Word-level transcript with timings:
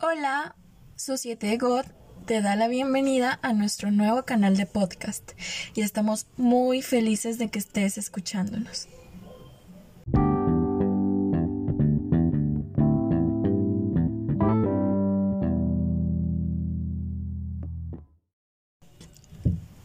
Hola, 0.00 0.56
Societe 0.96 1.56
God 1.56 1.84
te 2.26 2.42
da 2.42 2.56
la 2.56 2.66
bienvenida 2.66 3.38
a 3.42 3.52
nuestro 3.52 3.92
nuevo 3.92 4.24
canal 4.24 4.56
de 4.56 4.66
podcast 4.66 5.32
y 5.74 5.82
estamos 5.82 6.26
muy 6.36 6.82
felices 6.82 7.38
de 7.38 7.48
que 7.48 7.60
estés 7.60 7.96
escuchándonos. 7.96 8.88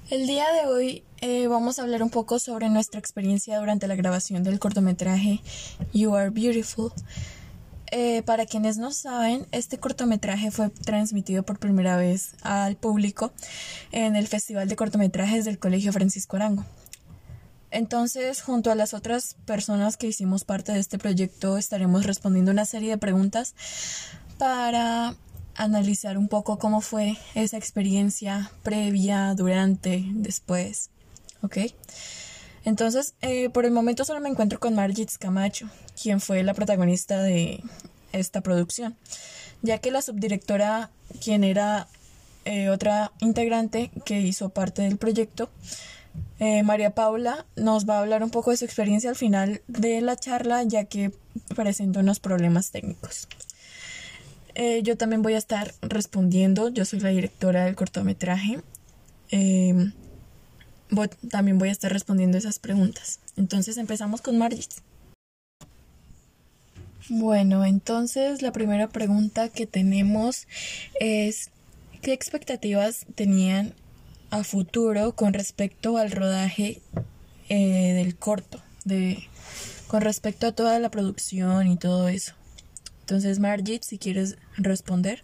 El 0.09 0.25
día 0.25 0.51
de 0.51 0.67
hoy 0.67 1.03
eh, 1.21 1.47
vamos 1.47 1.77
a 1.77 1.83
hablar 1.83 2.01
un 2.01 2.09
poco 2.09 2.39
sobre 2.39 2.69
nuestra 2.69 2.99
experiencia 2.99 3.59
durante 3.59 3.87
la 3.87 3.95
grabación 3.95 4.43
del 4.43 4.57
cortometraje 4.57 5.41
You 5.93 6.15
Are 6.15 6.31
Beautiful. 6.31 6.91
Eh, 7.91 8.21
para 8.23 8.45
quienes 8.45 8.77
no 8.77 8.91
saben, 8.91 9.47
este 9.51 9.79
cortometraje 9.79 10.51
fue 10.51 10.69
transmitido 10.69 11.43
por 11.43 11.59
primera 11.59 11.97
vez 11.97 12.33
al 12.41 12.75
público 12.75 13.31
en 13.91 14.15
el 14.15 14.27
Festival 14.27 14.67
de 14.67 14.75
Cortometrajes 14.75 15.45
del 15.45 15.57
Colegio 15.57 15.91
Francisco 15.91 16.35
Arango. 16.35 16.65
Entonces, 17.71 18.41
junto 18.41 18.71
a 18.71 18.75
las 18.75 18.93
otras 18.93 19.35
personas 19.45 19.97
que 19.97 20.07
hicimos 20.07 20.43
parte 20.43 20.71
de 20.71 20.79
este 20.79 20.97
proyecto, 20.97 21.57
estaremos 21.57 22.05
respondiendo 22.05 22.51
una 22.51 22.65
serie 22.65 22.91
de 22.91 22.97
preguntas 22.97 23.53
para 24.37 25.15
analizar 25.55 26.17
un 26.17 26.27
poco 26.27 26.57
cómo 26.57 26.81
fue 26.81 27.17
esa 27.35 27.57
experiencia 27.57 28.51
previa, 28.63 29.33
durante, 29.35 30.03
después. 30.13 30.89
¿Ok? 31.41 31.57
Entonces, 32.65 33.13
eh, 33.21 33.49
por 33.49 33.65
el 33.65 33.71
momento 33.71 34.05
solo 34.05 34.19
me 34.19 34.29
encuentro 34.29 34.59
con 34.59 34.75
Margit 34.75 35.11
Camacho, 35.17 35.69
quien 36.01 36.19
fue 36.19 36.43
la 36.43 36.53
protagonista 36.53 37.21
de 37.21 37.63
esta 38.11 38.41
producción, 38.41 38.95
ya 39.61 39.77
que 39.79 39.91
la 39.91 40.01
subdirectora, 40.01 40.89
quien 41.23 41.43
era 41.43 41.87
eh, 42.45 42.69
otra 42.69 43.11
integrante 43.19 43.91
que 44.05 44.21
hizo 44.21 44.49
parte 44.49 44.81
del 44.81 44.97
proyecto, 44.97 45.49
eh, 46.39 46.63
María 46.63 46.95
Paula, 46.95 47.45
nos 47.55 47.87
va 47.87 47.97
a 47.97 47.99
hablar 47.99 48.23
un 48.23 48.29
poco 48.29 48.51
de 48.51 48.57
su 48.57 48.65
experiencia 48.65 49.09
al 49.09 49.15
final 49.15 49.61
de 49.67 50.01
la 50.01 50.15
charla, 50.15 50.63
ya 50.63 50.85
que 50.85 51.11
presentó 51.55 51.99
unos 51.99 52.19
problemas 52.19 52.71
técnicos. 52.71 53.27
Eh, 54.55 54.81
yo 54.83 54.97
también 54.97 55.21
voy 55.21 55.33
a 55.33 55.37
estar 55.37 55.73
respondiendo. 55.81 56.69
Yo 56.69 56.85
soy 56.85 56.99
la 56.99 57.09
directora 57.09 57.65
del 57.65 57.75
cortometraje. 57.75 58.61
También 61.29 61.57
voy 61.57 61.69
a 61.69 61.71
estar 61.71 61.91
respondiendo 61.91 62.37
esas 62.37 62.59
preguntas. 62.59 63.19
Entonces 63.37 63.77
empezamos 63.77 64.21
con 64.21 64.37
Margit. 64.37 64.71
Bueno, 67.09 67.65
entonces 67.65 68.41
la 68.41 68.51
primera 68.51 68.87
pregunta 68.87 69.49
que 69.49 69.65
tenemos 69.65 70.47
es 70.99 71.49
¿qué 72.01 72.13
expectativas 72.13 73.05
tenían 73.15 73.73
a 74.29 74.43
futuro 74.43 75.15
con 75.15 75.33
respecto 75.33 75.97
al 75.97 76.11
rodaje 76.11 76.81
eh, 77.49 77.93
del 77.93 78.15
corto? 78.15 78.61
De, 78.85 79.27
con 79.87 80.01
respecto 80.01 80.47
a 80.47 80.51
toda 80.51 80.79
la 80.79 80.91
producción 80.91 81.67
y 81.67 81.77
todo 81.77 82.09
eso. 82.09 82.33
Entonces, 83.01 83.39
Margit, 83.39 83.81
si 83.83 83.97
quieres 83.97 84.37
responder. 84.55 85.23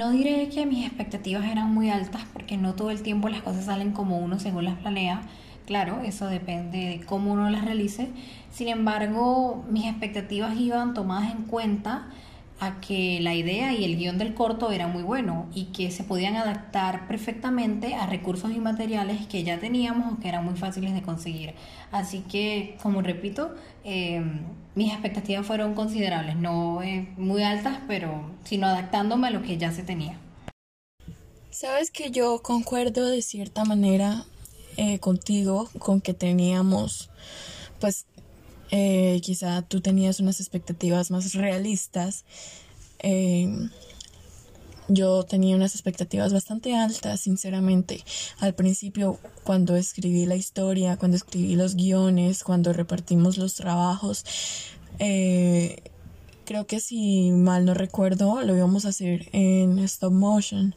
No 0.00 0.10
diré 0.12 0.48
que 0.48 0.64
mis 0.64 0.86
expectativas 0.86 1.44
eran 1.44 1.74
muy 1.74 1.90
altas 1.90 2.22
porque 2.32 2.56
no 2.56 2.72
todo 2.72 2.90
el 2.90 3.02
tiempo 3.02 3.28
las 3.28 3.42
cosas 3.42 3.66
salen 3.66 3.92
como 3.92 4.16
uno 4.16 4.38
según 4.38 4.64
las 4.64 4.78
planea. 4.78 5.20
Claro, 5.66 6.00
eso 6.02 6.26
depende 6.26 6.78
de 6.78 7.00
cómo 7.04 7.34
uno 7.34 7.50
las 7.50 7.66
realice. 7.66 8.08
Sin 8.50 8.68
embargo, 8.68 9.62
mis 9.68 9.84
expectativas 9.84 10.58
iban 10.58 10.94
tomadas 10.94 11.30
en 11.30 11.42
cuenta 11.42 12.06
a 12.60 12.78
que 12.80 13.18
la 13.20 13.34
idea 13.34 13.72
y 13.72 13.84
el 13.84 13.96
guion 13.96 14.18
del 14.18 14.34
corto 14.34 14.70
era 14.70 14.86
muy 14.86 15.02
bueno 15.02 15.48
y 15.54 15.66
que 15.66 15.90
se 15.90 16.04
podían 16.04 16.36
adaptar 16.36 17.08
perfectamente 17.08 17.94
a 17.94 18.06
recursos 18.06 18.50
y 18.52 18.58
materiales 18.60 19.26
que 19.26 19.42
ya 19.42 19.58
teníamos 19.58 20.12
o 20.12 20.20
que 20.20 20.28
eran 20.28 20.44
muy 20.44 20.56
fáciles 20.56 20.92
de 20.92 21.00
conseguir. 21.00 21.54
Así 21.90 22.20
que, 22.20 22.76
como 22.82 23.00
repito, 23.00 23.54
em, 23.82 24.40
mis 24.74 24.92
expectativas 24.92 25.46
fueron 25.46 25.74
considerables, 25.74 26.36
no 26.36 26.82
eh, 26.82 27.08
muy 27.16 27.42
altas, 27.42 27.78
pero 27.88 28.30
sino 28.44 28.66
adaptándome 28.66 29.28
a 29.28 29.30
lo 29.30 29.42
que 29.42 29.56
ya 29.56 29.72
se 29.72 29.82
tenía. 29.82 30.18
Sabes 31.50 31.90
que 31.90 32.10
yo 32.10 32.42
concuerdo 32.42 33.08
de 33.08 33.22
cierta 33.22 33.64
manera 33.64 34.24
eh, 34.76 34.98
contigo 34.98 35.68
con 35.78 36.00
que 36.00 36.14
teníamos 36.14 37.10
pues 37.80 38.04
eh, 38.70 39.20
quizá 39.22 39.62
tú 39.62 39.80
tenías 39.80 40.20
unas 40.20 40.40
expectativas 40.40 41.10
más 41.10 41.34
realistas. 41.34 42.24
Eh, 43.00 43.68
yo 44.88 45.22
tenía 45.22 45.54
unas 45.54 45.74
expectativas 45.74 46.32
bastante 46.32 46.74
altas, 46.74 47.20
sinceramente. 47.20 48.02
Al 48.38 48.54
principio, 48.54 49.18
cuando 49.44 49.76
escribí 49.76 50.26
la 50.26 50.34
historia, 50.34 50.96
cuando 50.96 51.16
escribí 51.16 51.54
los 51.54 51.76
guiones, 51.76 52.42
cuando 52.42 52.72
repartimos 52.72 53.38
los 53.38 53.54
trabajos, 53.54 54.24
eh, 54.98 55.82
creo 56.44 56.66
que 56.66 56.80
si 56.80 57.30
mal 57.30 57.64
no 57.64 57.74
recuerdo, 57.74 58.42
lo 58.42 58.56
íbamos 58.56 58.84
a 58.84 58.88
hacer 58.88 59.28
en 59.32 59.78
stop 59.78 60.12
motion, 60.12 60.74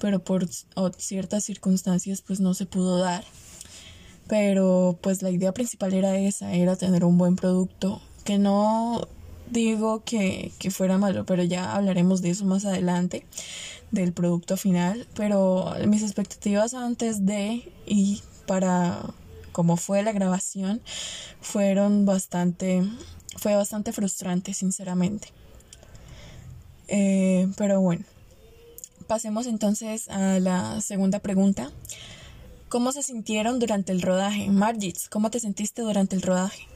pero 0.00 0.22
por 0.22 0.48
ciertas 0.96 1.42
circunstancias 1.42 2.22
pues 2.22 2.38
no 2.38 2.54
se 2.54 2.66
pudo 2.66 2.98
dar 2.98 3.24
pero 4.28 4.98
pues 5.00 5.22
la 5.22 5.30
idea 5.30 5.52
principal 5.52 5.94
era 5.94 6.16
esa, 6.16 6.52
era 6.52 6.76
tener 6.76 7.04
un 7.04 7.18
buen 7.18 7.36
producto, 7.36 8.00
que 8.24 8.38
no 8.38 9.08
digo 9.50 10.04
que, 10.04 10.52
que 10.58 10.70
fuera 10.70 10.98
malo, 10.98 11.24
pero 11.24 11.42
ya 11.42 11.74
hablaremos 11.74 12.22
de 12.22 12.30
eso 12.30 12.44
más 12.44 12.64
adelante, 12.64 13.26
del 13.90 14.12
producto 14.12 14.56
final, 14.56 15.06
pero 15.14 15.74
mis 15.86 16.02
expectativas 16.02 16.74
antes 16.74 17.24
de 17.24 17.72
y 17.86 18.22
para 18.46 19.02
como 19.52 19.76
fue 19.76 20.02
la 20.02 20.12
grabación 20.12 20.80
fueron 21.40 22.06
bastante, 22.06 22.82
fue 23.36 23.56
bastante 23.56 23.92
frustrante, 23.92 24.54
sinceramente. 24.54 25.32
Eh, 26.86 27.48
pero 27.56 27.80
bueno, 27.80 28.04
pasemos 29.08 29.46
entonces 29.46 30.08
a 30.10 30.38
la 30.38 30.80
segunda 30.80 31.18
pregunta. 31.18 31.72
¿Cómo 32.68 32.92
se 32.92 33.02
sintieron 33.02 33.58
durante 33.58 33.92
el 33.92 34.02
rodaje? 34.02 34.50
Margit, 34.50 34.98
¿cómo 35.08 35.30
te 35.30 35.40
sentiste 35.40 35.80
durante 35.80 36.14
el 36.14 36.20
rodaje? 36.20 36.66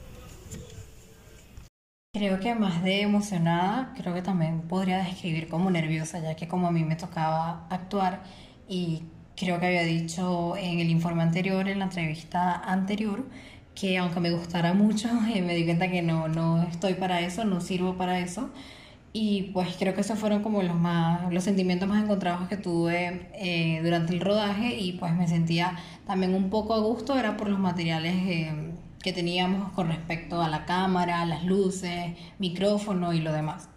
Creo 2.15 2.39
que 2.39 2.55
más 2.55 2.83
de 2.83 3.01
emocionada, 3.01 3.93
creo 3.95 4.15
que 4.15 4.23
también 4.23 4.61
podría 4.61 5.03
describir 5.03 5.47
como 5.47 5.69
nerviosa, 5.69 6.19
ya 6.19 6.35
que 6.35 6.47
como 6.47 6.67
a 6.67 6.71
mí 6.71 6.83
me 6.83 6.95
tocaba 6.95 7.67
actuar 7.69 8.23
y 8.67 9.03
creo 9.35 9.59
que 9.59 9.67
había 9.67 9.83
dicho 9.83 10.57
en 10.57 10.79
el 10.79 10.89
informe 10.89 11.21
anterior, 11.21 11.69
en 11.69 11.77
la 11.77 11.85
entrevista 11.85 12.55
anterior, 12.55 13.23
que 13.75 13.99
aunque 13.99 14.19
me 14.19 14.31
gustara 14.31 14.73
mucho, 14.73 15.09
eh, 15.35 15.43
me 15.43 15.53
di 15.53 15.63
cuenta 15.63 15.91
que 15.91 16.01
no, 16.01 16.27
no 16.27 16.63
estoy 16.63 16.95
para 16.95 17.21
eso, 17.21 17.45
no 17.45 17.61
sirvo 17.61 17.97
para 17.97 18.17
eso. 18.17 18.49
Y 19.15 19.51
pues 19.53 19.75
creo 19.77 19.93
que 19.93 20.01
esos 20.01 20.17
fueron 20.17 20.41
como 20.41 20.63
los 20.63 20.75
más, 20.75 21.31
los 21.31 21.43
sentimientos 21.43 21.87
más 21.87 22.03
encontrados 22.03 22.47
que 22.47 22.57
tuve 22.57 23.29
eh, 23.35 23.79
durante 23.83 24.11
el 24.13 24.19
rodaje 24.21 24.75
y 24.79 24.93
pues 24.93 25.13
me 25.13 25.27
sentía 25.27 25.77
también 26.07 26.33
un 26.33 26.49
poco 26.49 26.73
a 26.73 26.79
gusto, 26.79 27.17
era 27.17 27.37
por 27.37 27.47
los 27.47 27.59
materiales 27.59 28.15
eh, 28.25 28.73
que 29.03 29.13
teníamos 29.13 29.71
con 29.73 29.87
respecto 29.89 30.41
a 30.41 30.49
la 30.49 30.65
cámara, 30.65 31.25
las 31.27 31.43
luces, 31.43 32.15
micrófono 32.39 33.13
y 33.13 33.19
lo 33.21 33.31
demás. 33.33 33.69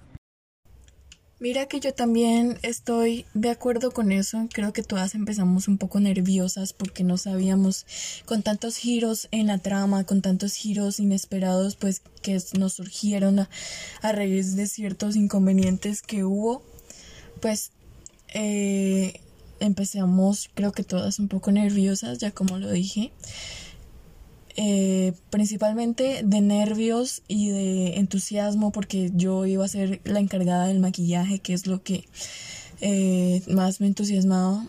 Mira 1.38 1.66
que 1.66 1.80
yo 1.80 1.92
también 1.92 2.58
estoy 2.62 3.26
de 3.34 3.50
acuerdo 3.50 3.90
con 3.90 4.10
eso. 4.10 4.48
Creo 4.54 4.72
que 4.72 4.82
todas 4.82 5.14
empezamos 5.14 5.68
un 5.68 5.76
poco 5.76 6.00
nerviosas 6.00 6.72
porque 6.72 7.04
no 7.04 7.18
sabíamos 7.18 7.84
con 8.24 8.42
tantos 8.42 8.78
giros 8.78 9.28
en 9.32 9.48
la 9.48 9.58
trama, 9.58 10.04
con 10.04 10.22
tantos 10.22 10.54
giros 10.54 10.98
inesperados, 10.98 11.76
pues 11.76 12.00
que 12.22 12.40
nos 12.58 12.72
surgieron 12.72 13.40
a, 13.40 13.48
raíz 14.02 14.56
de 14.56 14.66
ciertos 14.66 15.14
inconvenientes 15.14 16.00
que 16.00 16.24
hubo. 16.24 16.62
Pues 17.42 17.70
eh, 18.32 19.20
empezamos, 19.60 20.48
creo 20.54 20.72
que 20.72 20.84
todas 20.84 21.18
un 21.18 21.28
poco 21.28 21.52
nerviosas, 21.52 22.16
ya 22.16 22.30
como 22.30 22.56
lo 22.56 22.70
dije. 22.70 23.12
Eh, 24.58 25.12
principalmente 25.28 26.22
de 26.24 26.40
nervios 26.40 27.22
y 27.28 27.50
de 27.50 27.98
entusiasmo 27.98 28.72
porque 28.72 29.10
yo 29.14 29.44
iba 29.44 29.62
a 29.62 29.68
ser 29.68 30.00
la 30.04 30.18
encargada 30.18 30.66
del 30.66 30.80
maquillaje, 30.80 31.40
que 31.40 31.52
es 31.52 31.66
lo 31.66 31.82
que 31.82 32.08
eh, 32.80 33.42
más 33.48 33.80
me 33.80 33.86
entusiasmaba. 33.86 34.66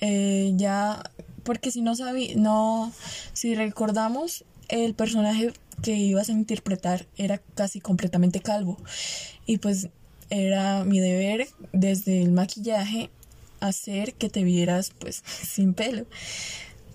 Eh, 0.00 0.52
ya, 0.56 1.02
porque 1.42 1.70
si 1.70 1.82
no 1.82 1.94
sabía, 1.94 2.34
no, 2.36 2.90
si 3.34 3.54
recordamos, 3.54 4.44
el 4.68 4.94
personaje 4.94 5.52
que 5.82 5.96
ibas 5.96 6.28
a 6.28 6.32
interpretar 6.32 7.06
era 7.16 7.38
casi 7.38 7.80
completamente 7.80 8.40
calvo 8.40 8.78
y 9.46 9.58
pues 9.58 9.88
era 10.30 10.84
mi 10.84 11.00
deber 11.00 11.48
desde 11.72 12.22
el 12.22 12.32
maquillaje 12.32 13.10
hacer 13.60 14.14
que 14.14 14.28
te 14.28 14.44
vieras 14.44 14.92
pues 14.98 15.22
sin 15.48 15.74
pelo 15.74 16.06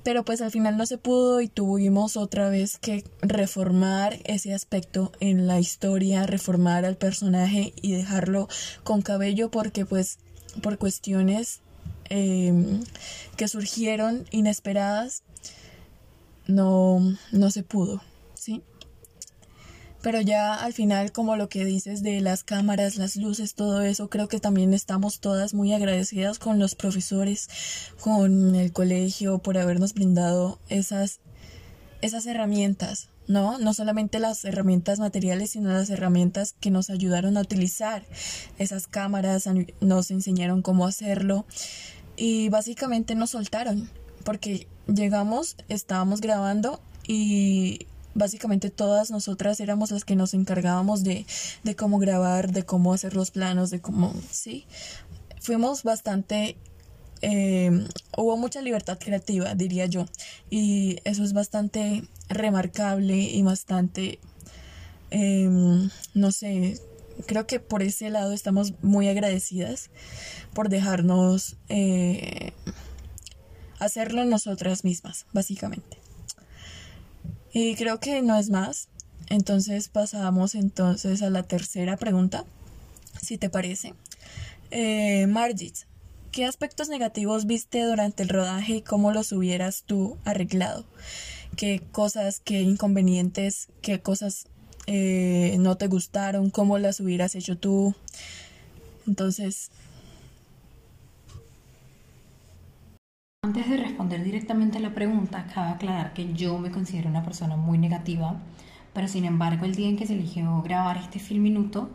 pero 0.04 0.24
pues 0.24 0.42
al 0.42 0.52
final 0.52 0.78
no 0.78 0.86
se 0.86 0.98
pudo 0.98 1.42
y 1.42 1.48
tuvimos 1.48 2.18
otra 2.18 2.50
vez 2.50 2.78
que 2.78 3.04
reformar 3.22 4.20
ese 4.26 4.54
aspecto 4.54 5.12
en 5.20 5.48
la 5.48 5.60
historia, 5.60 6.26
reformar 6.26 6.86
al 6.86 6.98
personaje 6.98 7.74
y 7.82 7.94
dejarlo 7.94 8.48
con 8.84 9.02
cabello 9.02 9.50
porque 9.50 9.86
pues 9.86 10.20
por 10.62 10.78
cuestiones 10.78 11.62
em, 12.10 12.82
que 13.38 13.48
surgieron 13.48 14.26
inesperadas 14.32 15.24
no, 16.48 17.00
no 17.32 17.52
se 17.52 17.64
pudo. 17.64 18.02
Pero 20.04 20.20
ya 20.20 20.56
al 20.56 20.74
final, 20.74 21.14
como 21.14 21.38
lo 21.38 21.48
que 21.48 21.64
dices 21.64 22.04
de 22.04 22.20
las 22.20 22.44
cámaras, 22.44 22.98
las 22.98 23.16
luces, 23.16 23.56
todo 23.56 23.82
eso, 23.82 24.10
creo 24.10 24.28
que 24.28 24.42
también 24.42 24.74
estamos 24.74 25.22
todas 25.22 25.54
muy 25.54 25.72
agradecidas 25.72 26.40
con 26.40 26.60
los 26.60 26.76
profesores, 26.76 27.48
con 28.02 28.54
el 28.54 28.74
colegio, 28.74 29.38
por 29.38 29.58
habernos 29.58 29.94
brindado 29.94 30.60
esas, 30.68 31.22
esas 32.02 32.26
herramientas, 32.26 33.08
¿no? 33.28 33.58
No 33.60 33.74
solamente 33.74 34.20
las 34.20 34.44
herramientas 34.44 35.00
materiales, 35.00 35.52
sino 35.52 35.72
las 35.72 35.90
herramientas 35.90 36.54
que 36.60 36.70
nos 36.70 36.90
ayudaron 36.90 37.38
a 37.38 37.42
utilizar 37.42 38.04
esas 38.60 38.88
cámaras, 38.88 39.48
nos 39.80 40.12
enseñaron 40.12 40.62
cómo 40.62 40.86
hacerlo 40.86 41.46
y 42.18 42.50
básicamente 42.50 43.16
nos 43.16 43.30
soltaron, 43.30 43.90
porque 44.26 44.68
llegamos, 44.86 45.56
estábamos 45.70 46.20
grabando 46.20 46.82
y 47.08 47.88
básicamente 48.16 48.70
todas 48.70 49.12
nosotras 49.12 49.60
éramos 49.60 49.92
las 49.92 50.06
que 50.06 50.16
nos 50.16 50.34
encargábamos 50.34 51.04
de, 51.04 51.26
de 51.64 51.76
cómo 51.76 52.00
grabar, 52.00 52.52
de 52.52 52.64
cómo 52.64 52.94
hacer 52.94 53.16
los 53.16 53.32
planos, 53.32 53.70
de 53.70 53.82
cómo, 53.82 54.14
sí, 54.32 54.66
fuimos 55.40 55.84
bastante 55.84 56.58
eh, 57.26 57.72
hubo 58.18 58.36
mucha 58.36 58.62
libertad 58.62 58.98
creativa, 59.00 59.56
diría 59.56 59.86
yo, 59.86 60.06
y 60.50 60.98
eso 61.06 61.24
es 61.24 61.32
bastante 61.32 62.04
remarcable 62.28 63.16
y 63.16 63.42
bastante, 63.44 64.20
em, 65.10 65.90
no 66.14 66.32
sé, 66.34 66.82
creo 67.26 67.48
que 67.48 67.62
por 67.62 67.82
ese 67.82 68.10
lado 68.10 68.34
estamos 68.34 68.74
muy 68.82 69.08
agradecidas 69.08 69.90
por 70.54 70.68
dejarnos 70.68 71.56
eh, 71.70 72.52
hacerlo 73.80 74.26
nosotras 74.26 74.84
mismas, 74.84 75.26
básicamente. 75.32 76.03
Y 77.54 77.76
creo 77.76 78.00
que 78.00 78.22
no 78.24 78.38
es 78.38 78.50
más. 78.50 78.90
Entonces 79.30 79.88
pasamos 79.88 80.56
entonces 80.56 81.22
a 81.22 81.30
la 81.30 81.44
tercera 81.44 81.98
pregunta, 81.98 82.46
si 83.22 83.38
te 83.38 83.50
parece. 83.50 83.94
Eh, 84.72 85.28
Margit, 85.28 85.76
¿qué 86.32 86.46
aspectos 86.46 86.90
negativos 86.90 87.46
viste 87.46 87.84
durante 87.84 88.24
el 88.24 88.30
rodaje 88.30 88.78
y 88.78 88.82
cómo 88.82 89.12
los 89.12 89.32
hubieras 89.32 89.84
tú 89.84 90.18
arreglado? 90.26 90.86
¿Qué 91.56 91.82
cosas, 91.92 92.42
qué 92.44 92.62
inconvenientes, 92.62 93.70
qué 93.82 94.02
cosas 94.02 94.48
eh, 94.88 95.56
no 95.60 95.78
te 95.78 95.88
gustaron? 95.88 96.50
¿Cómo 96.50 96.80
las 96.80 97.00
hubieras 97.00 97.36
hecho 97.36 97.58
tú? 97.58 97.96
Entonces, 99.08 99.70
Antes 103.46 103.70
de 103.70 103.76
responder 103.76 104.24
directamente 104.24 104.78
a 104.78 104.82
la 104.82 104.94
pregunta, 104.94 105.46
cabe 105.54 105.72
aclarar 105.72 106.14
que 106.14 106.34
yo 106.34 106.58
me 106.60 106.72
considero 106.72 107.10
una 107.10 107.26
persona 107.26 107.58
muy 107.58 107.78
negativa, 107.78 108.42
pero 108.94 109.10
sin 109.10 109.26
embargo 109.26 109.66
el 109.66 109.76
día 109.76 109.90
en 109.90 109.98
que 109.98 110.08
se 110.08 110.14
eligió 110.14 110.62
grabar 110.62 110.96
este 110.96 111.20
film 111.20 111.44
minuto, 111.44 111.90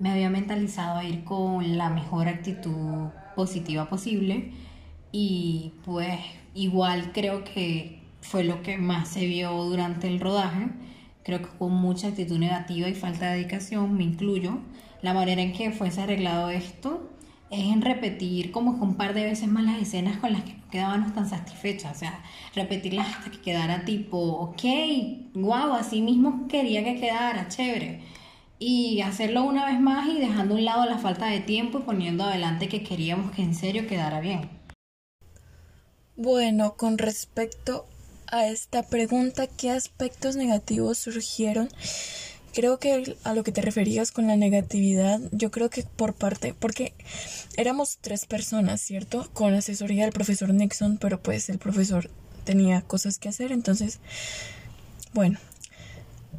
me 0.00 0.10
había 0.10 0.30
mentalizado 0.30 0.98
a 0.98 1.04
ir 1.04 1.22
con 1.22 1.78
la 1.78 1.90
mejor 1.90 2.26
actitud 2.26 3.10
positiva 3.36 3.88
posible 3.88 4.50
y 5.12 5.74
pues 5.84 6.18
igual 6.54 7.12
creo 7.12 7.44
que 7.44 8.02
fue 8.20 8.42
lo 8.42 8.60
que 8.62 8.76
más 8.76 9.10
se 9.10 9.26
vio 9.26 9.52
durante 9.62 10.08
el 10.08 10.18
rodaje. 10.18 10.70
Creo 11.22 11.38
que 11.40 11.56
con 11.56 11.72
mucha 11.72 12.08
actitud 12.08 12.38
negativa 12.38 12.88
y 12.88 12.94
falta 12.94 13.26
de 13.26 13.36
dedicación, 13.36 13.96
me 13.96 14.02
incluyo, 14.02 14.58
la 15.02 15.14
manera 15.14 15.40
en 15.40 15.52
que 15.52 15.70
fuese 15.70 16.00
arreglado 16.00 16.50
esto 16.50 17.08
es 17.50 17.64
en 17.64 17.82
repetir 17.82 18.52
como 18.52 18.78
que 18.78 18.84
un 18.84 18.94
par 18.94 19.12
de 19.12 19.24
veces 19.24 19.48
más 19.48 19.64
las 19.64 19.82
escenas 19.82 20.18
con 20.18 20.32
las 20.32 20.44
que 20.44 20.54
no 20.54 20.68
quedábamos 20.70 21.12
tan 21.14 21.28
satisfechas, 21.28 21.96
o 21.96 21.98
sea, 21.98 22.22
repetirlas 22.54 23.08
hasta 23.08 23.30
que 23.30 23.40
quedara 23.40 23.84
tipo, 23.84 24.18
ok, 24.18 24.62
wow, 25.34 25.74
así 25.74 26.00
mismo 26.00 26.46
quería 26.48 26.84
que 26.84 27.00
quedara, 27.00 27.48
chévere. 27.48 28.02
Y 28.60 29.00
hacerlo 29.00 29.42
una 29.44 29.66
vez 29.66 29.80
más 29.80 30.06
y 30.08 30.20
dejando 30.20 30.54
a 30.54 30.58
un 30.58 30.64
lado 30.64 30.84
la 30.84 30.98
falta 30.98 31.26
de 31.26 31.40
tiempo 31.40 31.78
y 31.78 31.82
poniendo 31.82 32.24
adelante 32.24 32.68
que 32.68 32.84
queríamos 32.84 33.32
que 33.32 33.42
en 33.42 33.54
serio 33.54 33.86
quedara 33.86 34.20
bien. 34.20 34.48
Bueno, 36.16 36.74
con 36.76 36.98
respecto 36.98 37.86
a 38.30 38.46
esta 38.46 38.82
pregunta, 38.82 39.46
¿qué 39.46 39.70
aspectos 39.70 40.36
negativos 40.36 40.98
surgieron? 40.98 41.68
Creo 42.54 42.78
que 42.78 43.16
a 43.24 43.34
lo 43.34 43.42
que 43.44 43.52
te 43.52 43.62
referías 43.62 44.12
con 44.12 44.26
la 44.26 44.36
negatividad, 44.36 45.20
yo 45.32 45.50
creo 45.50 45.70
que 45.70 45.82
por 45.82 46.14
parte, 46.14 46.54
porque 46.58 46.94
éramos 47.56 47.98
tres 48.00 48.26
personas, 48.26 48.80
¿cierto? 48.80 49.28
Con 49.32 49.54
asesoría 49.54 50.04
del 50.04 50.12
profesor 50.12 50.52
Nixon, 50.52 50.98
pero 50.98 51.20
pues 51.20 51.48
el 51.48 51.58
profesor 51.58 52.10
tenía 52.44 52.82
cosas 52.82 53.18
que 53.18 53.28
hacer, 53.28 53.52
entonces, 53.52 54.00
bueno, 55.12 55.38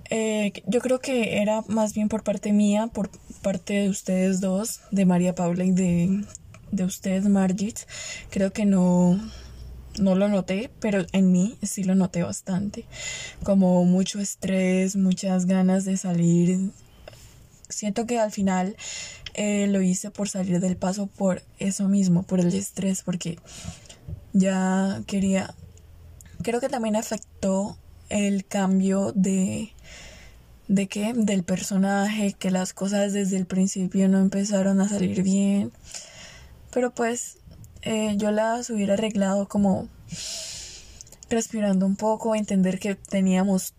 eh, 0.09 0.51
yo 0.67 0.81
creo 0.81 0.99
que 0.99 1.41
era 1.41 1.63
más 1.67 1.93
bien 1.93 2.09
por 2.09 2.23
parte 2.23 2.51
mía, 2.51 2.87
por 2.87 3.09
parte 3.41 3.73
de 3.73 3.89
ustedes 3.89 4.41
dos, 4.41 4.81
de 4.91 5.05
María 5.05 5.35
Paula 5.35 5.63
y 5.63 5.71
de, 5.71 6.25
de 6.71 6.83
usted, 6.83 7.23
Margit, 7.23 7.79
creo 8.29 8.51
que 8.51 8.65
no, 8.65 9.19
no 9.99 10.15
lo 10.15 10.27
noté, 10.29 10.71
pero 10.79 11.05
en 11.11 11.31
mí 11.31 11.57
sí 11.61 11.83
lo 11.83 11.95
noté 11.95 12.23
bastante. 12.23 12.85
Como 13.43 13.83
mucho 13.85 14.19
estrés, 14.19 14.95
muchas 14.95 15.45
ganas 15.45 15.85
de 15.85 15.97
salir. 15.97 16.71
Siento 17.69 18.05
que 18.05 18.19
al 18.19 18.31
final 18.31 18.75
eh, 19.33 19.67
lo 19.67 19.81
hice 19.81 20.11
por 20.11 20.29
salir 20.29 20.59
del 20.59 20.77
paso 20.77 21.07
por 21.07 21.41
eso 21.59 21.87
mismo, 21.87 22.23
por 22.23 22.39
el 22.39 22.53
estrés, 22.53 23.03
porque 23.03 23.37
ya 24.33 25.01
quería... 25.07 25.53
Creo 26.41 26.59
que 26.59 26.69
también 26.69 26.95
afectó 26.95 27.77
el 28.09 28.45
cambio 28.45 29.11
de... 29.13 29.73
¿De 30.67 30.87
qué? 30.87 31.11
Del 31.13 31.43
personaje, 31.43 32.33
que 32.39 32.49
las 32.49 32.71
cosas 32.71 33.11
desde 33.11 33.35
el 33.35 33.45
principio 33.45 34.07
no 34.07 34.19
empezaron 34.19 34.79
a 34.79 34.87
salir 34.87 35.21
bien. 35.21 35.73
Pero 36.71 36.91
pues 36.91 37.40
eh, 37.81 38.15
yo 38.17 38.31
las 38.31 38.69
hubiera 38.69 38.93
arreglado 38.93 39.47
como 39.47 39.87
respirando 41.29 41.85
un 41.85 41.95
poco, 41.95 42.35
entender 42.35 42.79
que 42.79 42.95
teníamos, 42.95 43.73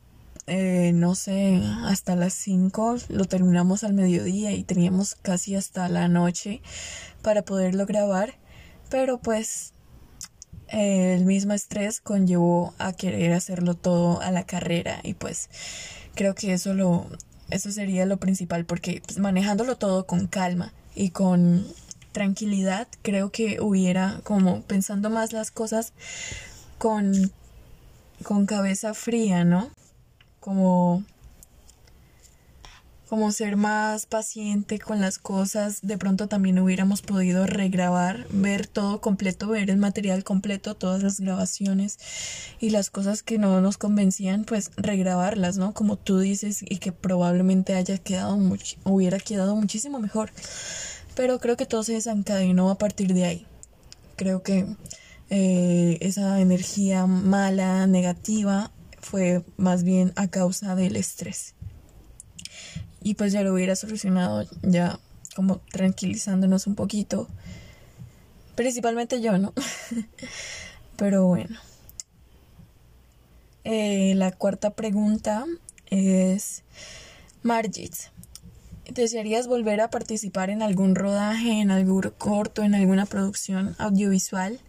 eh, 0.47 0.93
no 0.95 1.15
sé, 1.15 1.61
hasta 1.85 2.17
las 2.17 2.33
5, 2.35 2.97
lo 3.09 3.25
terminamos 3.27 3.85
al 3.85 3.93
mediodía 3.93 4.53
y 4.53 4.65
teníamos 4.65 5.15
casi 5.15 5.55
hasta 5.55 5.89
la 5.89 6.09
noche 6.09 6.63
para 7.23 7.43
poderlo 7.43 7.87
grabar, 7.87 8.35
pero 8.91 9.19
pues 9.21 9.73
el 10.69 11.27
mismo 11.27 11.53
estrés 11.53 12.01
conllevó 12.01 12.75
a 12.79 12.95
querer 12.95 13.33
hacerlo 13.33 13.75
todo 13.75 14.21
a 14.23 14.31
la 14.31 14.45
carrera 14.45 15.01
y 15.03 15.15
pues 15.15 15.51
creo 16.15 16.35
que 16.35 16.55
eso 16.55 16.73
lo 16.73 17.07
eso 17.51 17.71
sería 17.71 18.07
lo 18.07 18.17
principal 18.17 18.65
porque 18.65 19.03
pues, 19.05 19.19
manejándolo 19.19 19.77
todo 19.77 20.07
con 20.07 20.27
calma 20.27 20.73
y 20.95 21.11
con 21.11 21.67
tranquilidad, 22.13 22.89
creo 23.03 23.31
que 23.31 23.61
hubiera 23.61 24.21
como 24.25 24.63
pensando 24.63 25.11
más 25.11 25.33
las 25.33 25.51
cosas 25.51 25.93
con, 26.79 27.33
con 28.23 28.47
cabeza 28.47 28.95
fría, 28.95 29.45
¿no? 29.45 29.71
Como 30.41 31.05
como 33.13 33.31
ser 33.31 33.59
más 33.59 34.07
paciente 34.07 34.79
con 34.79 35.03
las 35.03 35.19
cosas, 35.19 35.81
de 35.83 35.99
pronto 35.99 36.29
también 36.29 36.59
hubiéramos 36.59 37.03
podido 37.03 37.47
regrabar, 37.47 38.27
ver 38.31 38.67
todo 38.67 39.03
completo, 39.03 39.49
ver 39.49 39.69
el 39.69 39.77
material 39.77 40.25
completo, 40.25 40.75
todas 40.77 41.03
las 41.03 41.21
grabaciones 41.21 41.99
y 42.59 42.71
las 42.71 42.89
cosas 42.89 43.23
que 43.23 43.37
no 43.37 43.61
nos 43.61 43.77
convencían, 43.77 44.45
pues 44.45 44.71
regrabarlas, 44.79 45.59
¿no? 45.59 45.75
Como 45.75 45.99
tú 45.99 46.21
dices 46.21 46.65
y 46.67 46.79
que 46.79 46.91
probablemente 46.91 47.75
haya 47.75 47.99
quedado 47.99 48.39
hubiera 48.85 49.19
quedado 49.19 49.57
muchísimo 49.57 49.99
mejor 49.99 50.31
pero 51.15 51.39
creo 51.39 51.57
que 51.57 51.67
todo 51.67 51.83
se 51.83 51.95
desencadenó 51.95 52.71
a 52.71 52.79
partir 52.79 53.15
de 53.15 53.25
ahí. 53.25 53.47
Creo 54.17 54.43
que 54.43 54.67
eh, 55.31 55.99
esa 56.01 56.41
energía 56.41 57.07
mala, 57.07 57.87
negativa, 57.87 58.71
fue 59.01 59.45
más 59.57 59.83
bien 59.83 60.13
a 60.17 60.29
causa 60.29 60.75
del 60.75 60.97
estrés. 60.97 61.55
Y 63.03 63.15
pues 63.15 63.33
ya 63.33 63.43
lo 63.43 63.53
hubiera 63.53 63.75
solucionado 63.75 64.47
ya 64.63 64.99
como 65.35 65.61
tranquilizándonos 65.73 66.67
un 66.67 66.75
poquito. 66.75 67.29
Principalmente 68.55 69.21
yo, 69.21 69.39
¿no? 69.39 69.53
Pero 70.97 71.27
bueno. 71.27 71.59
Eh, 73.65 74.15
la 74.17 74.33
cuarta 74.33 74.71
pregunta 74.71 75.47
es 75.91 76.63
Margit. 77.43 77.95
¿Desearías 78.91 79.47
volver 79.47 79.81
a 79.81 79.91
participar 79.91 80.51
en 80.51 80.63
algún 80.63 80.95
rodaje, 80.95 81.61
en 81.61 81.71
algún 81.71 82.03
corto, 82.19 82.63
en 82.63 82.75
alguna 82.75 83.07
producción 83.07 83.75
audiovisual? 83.79 84.61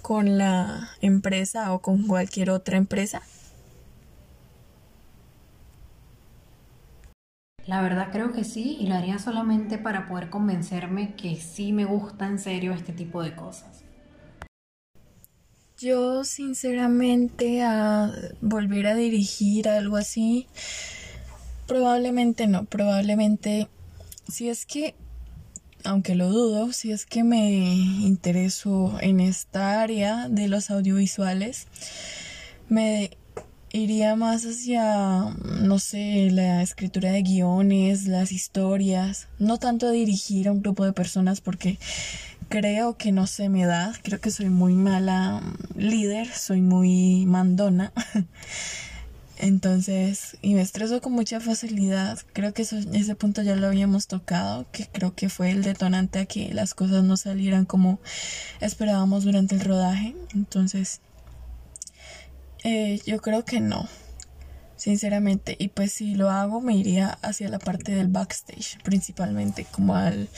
con 0.00 0.38
la 0.38 0.90
empresa 1.00 1.72
o 1.72 1.80
con 1.80 2.06
cualquier 2.06 2.50
otra 2.50 2.76
empresa? 2.76 3.22
La 7.66 7.82
verdad 7.82 8.08
creo 8.10 8.32
que 8.32 8.42
sí 8.42 8.78
y 8.80 8.86
lo 8.86 8.94
haría 8.94 9.18
solamente 9.18 9.78
para 9.78 10.08
poder 10.08 10.30
convencerme 10.30 11.14
que 11.14 11.36
sí 11.36 11.72
me 11.72 11.84
gusta 11.84 12.26
en 12.26 12.38
serio 12.38 12.72
este 12.72 12.92
tipo 12.92 13.22
de 13.22 13.36
cosas. 13.36 13.84
Yo 15.78 16.24
sinceramente 16.24 17.62
a 17.62 18.12
volver 18.40 18.86
a 18.86 18.94
dirigir 18.94 19.68
algo 19.68 19.96
así, 19.96 20.46
probablemente 21.70 22.48
no, 22.48 22.64
probablemente 22.64 23.68
si 24.26 24.48
es 24.48 24.66
que, 24.66 24.96
aunque 25.84 26.16
lo 26.16 26.28
dudo, 26.28 26.72
si 26.72 26.90
es 26.90 27.06
que 27.06 27.22
me 27.22 27.48
intereso 27.48 28.98
en 29.00 29.20
esta 29.20 29.80
área 29.80 30.28
de 30.28 30.48
los 30.48 30.72
audiovisuales, 30.72 31.68
me 32.68 33.12
iría 33.70 34.16
más 34.16 34.46
hacia, 34.46 35.32
no 35.62 35.78
sé, 35.78 36.32
la 36.32 36.60
escritura 36.60 37.12
de 37.12 37.22
guiones, 37.22 38.08
las 38.08 38.32
historias, 38.32 39.28
no 39.38 39.58
tanto 39.58 39.86
a 39.86 39.92
dirigir 39.92 40.48
a 40.48 40.52
un 40.52 40.62
grupo 40.62 40.84
de 40.84 40.92
personas 40.92 41.40
porque 41.40 41.78
creo 42.48 42.96
que 42.96 43.12
no 43.12 43.28
se 43.28 43.48
me 43.48 43.64
da, 43.64 43.92
creo 44.02 44.18
que 44.20 44.32
soy 44.32 44.50
muy 44.50 44.72
mala 44.72 45.40
líder, 45.76 46.26
soy 46.32 46.62
muy 46.62 47.26
mandona. 47.26 47.92
Entonces, 49.42 50.36
y 50.42 50.52
me 50.54 50.60
estreso 50.60 51.00
con 51.00 51.14
mucha 51.14 51.40
facilidad. 51.40 52.18
Creo 52.34 52.52
que 52.52 52.60
eso, 52.60 52.76
ese 52.92 53.14
punto 53.14 53.40
ya 53.40 53.56
lo 53.56 53.68
habíamos 53.68 54.06
tocado, 54.06 54.66
que 54.70 54.86
creo 54.86 55.14
que 55.14 55.30
fue 55.30 55.50
el 55.50 55.62
detonante 55.62 56.18
a 56.18 56.26
que 56.26 56.52
las 56.52 56.74
cosas 56.74 57.04
no 57.04 57.16
salieran 57.16 57.64
como 57.64 58.00
esperábamos 58.60 59.24
durante 59.24 59.54
el 59.54 59.62
rodaje. 59.62 60.14
Entonces, 60.34 61.00
eh, 62.64 63.00
yo 63.06 63.22
creo 63.22 63.46
que 63.46 63.60
no, 63.60 63.88
sinceramente. 64.76 65.56
Y 65.58 65.68
pues 65.68 65.92
si 65.92 66.14
lo 66.14 66.28
hago, 66.28 66.60
me 66.60 66.76
iría 66.76 67.18
hacia 67.22 67.48
la 67.48 67.58
parte 67.58 67.92
del 67.94 68.08
backstage, 68.08 68.78
principalmente, 68.82 69.64
como 69.70 69.94
al. 69.96 70.28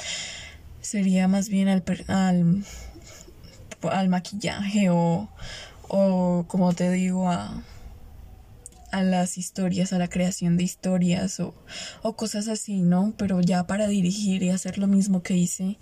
Sería 0.80 1.26
más 1.26 1.48
bien 1.48 1.68
al, 1.68 1.82
al, 2.06 2.64
al 3.90 4.08
maquillaje 4.08 4.90
o, 4.90 5.28
o, 5.88 6.44
como 6.46 6.72
te 6.72 6.90
digo, 6.90 7.28
a, 7.28 7.64
a 8.92 9.02
las 9.02 9.38
historias, 9.38 9.92
a 9.92 9.98
la 9.98 10.08
creación 10.08 10.56
de 10.56 10.64
historias 10.64 11.40
o, 11.40 11.54
cosas 12.14 12.46
así, 12.46 12.82
¿no? 12.82 13.14
Pero 13.16 13.40
ya 13.40 13.66
para 13.66 13.88
dirigir 13.88 14.42
y 14.42 14.50
hacer 14.50 14.78
lo 14.78 14.86
mismo 14.86 15.22
que 15.22 15.36
hice 15.36 15.78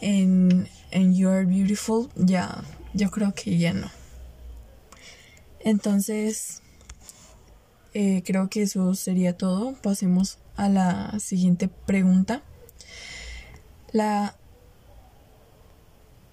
en, 0.00 0.68
en 0.90 1.14
You 1.14 1.30
Are 1.30 1.46
Beautiful, 1.46 2.08
ya, 2.14 2.62
yo 2.94 3.10
creo 3.10 3.34
que 3.34 3.58
ya 3.58 3.72
no. 3.72 3.90
Entonces, 5.60 6.62
eh, 7.92 8.22
creo 8.24 8.48
que 8.48 8.62
eso 8.62 8.94
sería 8.94 9.36
todo. 9.36 9.74
Pasemos 9.82 10.38
a 10.56 10.68
la 10.68 11.18
siguiente 11.18 11.68
pregunta. 11.68 12.42
La 13.92 14.36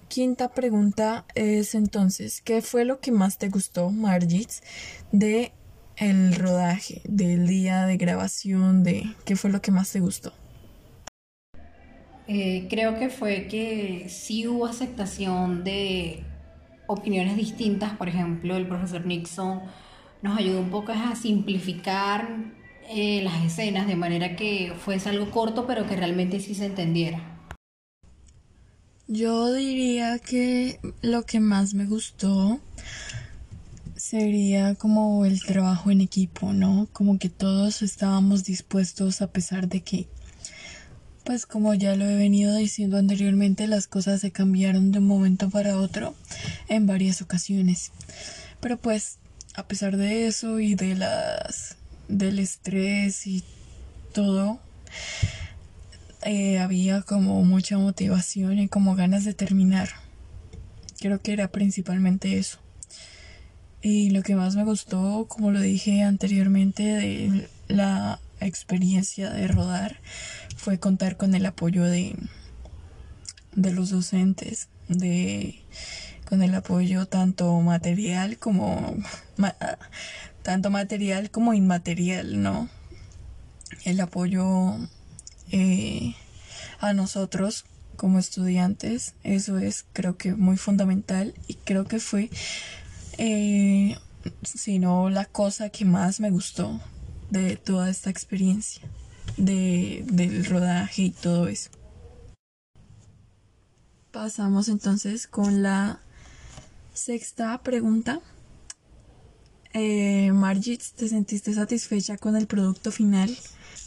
quinta 0.08 0.48
pregunta 0.52 1.26
es 1.34 1.74
entonces, 1.74 2.40
¿qué 2.42 2.62
fue 2.62 2.84
lo 2.84 3.00
que 3.00 3.12
más 3.12 3.38
te 3.38 3.48
gustó, 3.48 3.90
Margit, 3.90 4.50
de 5.12 5.52
el 6.00 6.34
rodaje, 6.34 7.02
del 7.04 7.46
día 7.46 7.86
de 7.86 7.96
grabación, 7.96 8.84
de 8.84 9.04
qué 9.24 9.36
fue 9.36 9.50
lo 9.50 9.60
que 9.60 9.70
más 9.70 9.90
te 9.92 10.00
gustó? 10.00 10.32
Eh, 12.26 12.66
creo 12.68 12.98
que 12.98 13.08
fue 13.08 13.48
que 13.48 14.06
sí 14.08 14.46
hubo 14.46 14.66
aceptación 14.66 15.64
de 15.64 16.22
opiniones 16.86 17.36
distintas. 17.36 17.96
Por 17.96 18.08
ejemplo, 18.08 18.56
el 18.56 18.66
profesor 18.66 19.06
Nixon 19.06 19.62
nos 20.22 20.38
ayudó 20.38 20.60
un 20.60 20.70
poco 20.70 20.92
a 20.92 21.16
simplificar 21.16 22.28
eh, 22.90 23.22
las 23.22 23.44
escenas 23.44 23.86
de 23.86 23.96
manera 23.96 24.36
que 24.36 24.72
fuese 24.78 25.08
algo 25.08 25.30
corto, 25.30 25.66
pero 25.66 25.86
que 25.86 25.96
realmente 25.96 26.40
sí 26.40 26.54
se 26.54 26.66
entendiera. 26.66 27.20
Yo 29.06 29.52
diría 29.54 30.18
que 30.18 30.80
lo 31.00 31.22
que 31.22 31.40
más 31.40 31.72
me 31.72 31.86
gustó 31.86 32.60
sería 34.08 34.74
como 34.74 35.26
el 35.26 35.42
trabajo 35.42 35.90
en 35.90 36.00
equipo, 36.00 36.54
¿no? 36.54 36.88
Como 36.94 37.18
que 37.18 37.28
todos 37.28 37.82
estábamos 37.82 38.42
dispuestos 38.42 39.20
a 39.20 39.30
pesar 39.30 39.68
de 39.68 39.82
que 39.82 40.08
pues 41.24 41.44
como 41.44 41.74
ya 41.74 41.94
lo 41.94 42.06
he 42.06 42.16
venido 42.16 42.56
diciendo 42.56 42.96
anteriormente, 42.96 43.66
las 43.66 43.86
cosas 43.86 44.22
se 44.22 44.30
cambiaron 44.30 44.92
de 44.92 45.00
un 45.00 45.06
momento 45.06 45.50
para 45.50 45.76
otro 45.76 46.14
en 46.68 46.86
varias 46.86 47.20
ocasiones. 47.20 47.92
Pero 48.60 48.78
pues, 48.78 49.18
a 49.54 49.68
pesar 49.68 49.98
de 49.98 50.26
eso 50.26 50.58
y 50.58 50.74
de 50.74 50.94
las 50.94 51.76
del 52.08 52.38
estrés 52.38 53.26
y 53.26 53.44
todo, 54.14 54.58
eh, 56.22 56.58
había 56.58 57.02
como 57.02 57.44
mucha 57.44 57.76
motivación 57.76 58.58
y 58.58 58.68
como 58.68 58.94
ganas 58.94 59.26
de 59.26 59.34
terminar. 59.34 59.90
Creo 60.98 61.20
que 61.20 61.34
era 61.34 61.48
principalmente 61.48 62.38
eso. 62.38 62.58
Y 63.90 64.10
lo 64.10 64.22
que 64.22 64.36
más 64.36 64.54
me 64.54 64.64
gustó, 64.64 65.24
como 65.30 65.50
lo 65.50 65.62
dije 65.62 66.02
anteriormente, 66.02 66.82
de 66.82 67.48
la 67.68 68.20
experiencia 68.38 69.30
de 69.30 69.48
rodar 69.48 70.02
fue 70.58 70.78
contar 70.78 71.16
con 71.16 71.34
el 71.34 71.46
apoyo 71.46 71.84
de, 71.84 72.14
de 73.54 73.72
los 73.72 73.88
docentes, 73.88 74.68
de 74.88 75.62
con 76.28 76.42
el 76.42 76.54
apoyo 76.54 77.06
tanto 77.06 77.58
material 77.62 78.36
como 78.36 78.94
tanto 80.42 80.68
material 80.68 81.30
como 81.30 81.54
inmaterial, 81.54 82.42
¿no? 82.42 82.68
El 83.86 84.00
apoyo 84.00 84.76
eh, 85.50 86.14
a 86.78 86.92
nosotros 86.92 87.64
como 87.96 88.18
estudiantes, 88.18 89.14
eso 89.24 89.58
es 89.58 89.86
creo 89.94 90.18
que 90.18 90.34
muy 90.34 90.58
fundamental 90.58 91.32
y 91.46 91.54
creo 91.54 91.86
que 91.86 92.00
fue 92.00 92.28
eh, 93.18 93.96
si 94.42 94.78
no 94.78 95.10
la 95.10 95.24
cosa 95.26 95.68
que 95.70 95.84
más 95.84 96.20
me 96.20 96.30
gustó 96.30 96.80
de 97.30 97.56
toda 97.56 97.90
esta 97.90 98.10
experiencia 98.10 98.82
de, 99.36 100.04
del 100.06 100.44
rodaje 100.44 101.02
y 101.02 101.10
todo 101.10 101.48
eso. 101.48 101.70
Pasamos 104.10 104.68
entonces 104.68 105.26
con 105.26 105.62
la 105.62 106.00
sexta 106.94 107.60
pregunta. 107.62 108.20
Eh, 109.74 110.32
Margit, 110.32 110.82
¿te 110.96 111.08
sentiste 111.08 111.52
satisfecha 111.52 112.16
con 112.16 112.36
el 112.36 112.46
producto 112.46 112.90
final 112.90 113.36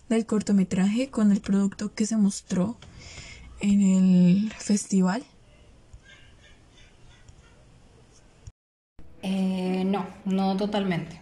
del 0.10 0.26
cortometraje, 0.26 1.10
con 1.10 1.32
el 1.32 1.42
producto 1.42 1.94
que 1.94 2.06
se 2.06 2.18
mostró 2.18 2.78
en 3.60 3.82
el 3.82 4.54
festival? 4.54 5.24
Eh, 9.24 9.84
no, 10.26 10.58
totalmente. 10.58 11.22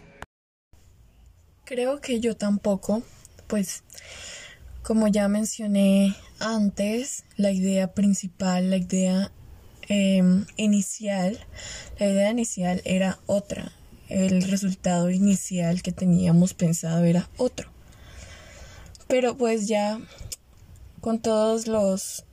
Creo 1.64 2.00
que 2.00 2.20
yo 2.20 2.36
tampoco, 2.36 3.02
pues 3.46 3.84
como 4.82 5.08
ya 5.08 5.28
mencioné 5.28 6.16
antes, 6.38 7.24
la 7.36 7.52
idea 7.52 7.92
principal, 7.92 8.70
la 8.70 8.76
idea 8.78 9.30
em, 9.88 10.46
inicial, 10.56 11.38
la 11.98 12.06
idea 12.06 12.30
inicial 12.30 12.82
era 12.84 13.18
otra, 13.26 13.72
el 14.08 14.42
resultado 14.42 15.10
inicial 15.10 15.82
que 15.82 15.92
teníamos 15.92 16.54
pensado 16.54 17.04
era 17.04 17.28
otro. 17.36 17.70
Pero 19.06 19.36
pues 19.36 19.68
ya 19.68 20.00
con 21.00 21.20
todos 21.20 21.66
los 21.66 22.24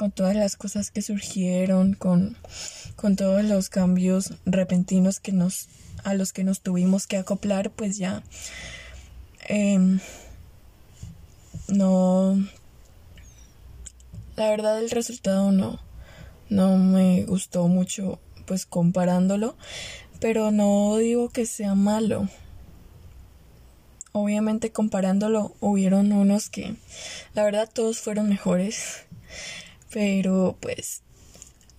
con 0.00 0.12
todas 0.12 0.34
las 0.34 0.56
cosas 0.56 0.90
que 0.90 1.02
surgieron, 1.02 1.92
con, 1.92 2.34
con 2.96 3.16
todos 3.16 3.44
los 3.44 3.68
cambios 3.68 4.32
repentinos 4.46 5.20
que 5.20 5.30
nos 5.30 5.68
a 6.04 6.14
los 6.14 6.32
que 6.32 6.42
nos 6.42 6.62
tuvimos 6.62 7.06
que 7.06 7.18
acoplar, 7.18 7.68
pues 7.68 7.98
ya 7.98 8.22
em, 9.46 10.00
no 11.68 12.42
la 14.36 14.48
verdad 14.48 14.78
el 14.78 14.90
resultado 14.90 15.52
no 15.52 15.78
no 16.48 16.78
me 16.78 17.26
gustó 17.26 17.68
mucho 17.68 18.18
pues 18.46 18.64
comparándolo 18.64 19.54
pero 20.18 20.50
no 20.50 20.96
digo 20.96 21.28
que 21.28 21.44
sea 21.44 21.74
malo. 21.74 22.26
Obviamente 24.12 24.72
comparándolo 24.72 25.54
hubieron 25.60 26.12
unos 26.12 26.48
que 26.48 26.74
la 27.34 27.44
verdad 27.44 27.68
todos 27.70 27.98
fueron 27.98 28.30
mejores 28.30 29.04
pero 29.92 30.56
pues 30.60 31.02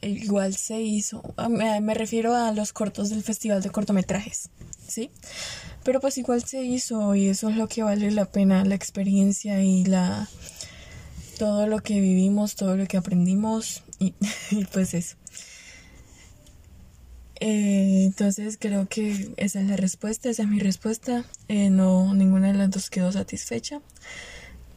igual 0.02 0.56
se 0.56 0.82
hizo 0.82 1.24
me, 1.50 1.94
refiero 1.94 2.36
a 2.36 2.52
los 2.52 2.74
cortos 2.74 3.10
del 3.10 3.24
festival 3.24 3.62
de 3.62 3.70
cortometrajes 3.70 4.50
sí 4.88 5.12
pero 5.84 6.00
pues 6.00 6.18
igual 6.18 6.44
se 6.44 6.64
hizo 6.64 7.16
y 7.16 7.28
eso 7.28 7.50
es 7.50 7.58
lo 7.58 7.68
que 7.68 7.84
vale 7.84 8.12
la 8.12 8.26
pena, 8.26 8.64
la 8.66 8.76
experiencia 8.76 9.64
y 9.64 9.84
la 9.86 10.28
todo 11.42 11.66
lo 11.66 11.80
que 11.80 12.00
vivimos, 12.00 12.56
todo 12.56 12.78
lo 12.78 12.86
que 12.86 12.98
aprendimos 12.98 13.82
y, 13.98 14.14
pues 14.74 14.94
eso. 14.94 15.16
Eh, 17.40 18.04
entonces 18.06 18.58
creo 18.60 18.88
que 18.88 19.34
esa 19.38 19.60
es 19.60 19.68
la 19.68 19.76
respuesta, 19.76 20.30
esa 20.30 20.44
es 20.44 20.50
mi 20.50 20.60
respuesta. 20.60 21.26
Eh, 21.48 21.72
no, 21.72 22.14
ninguna 22.14 22.52
de 22.52 22.54
las 22.54 22.70
dos 22.70 22.92
quedó 22.92 23.12
satisfecha. 23.12 23.82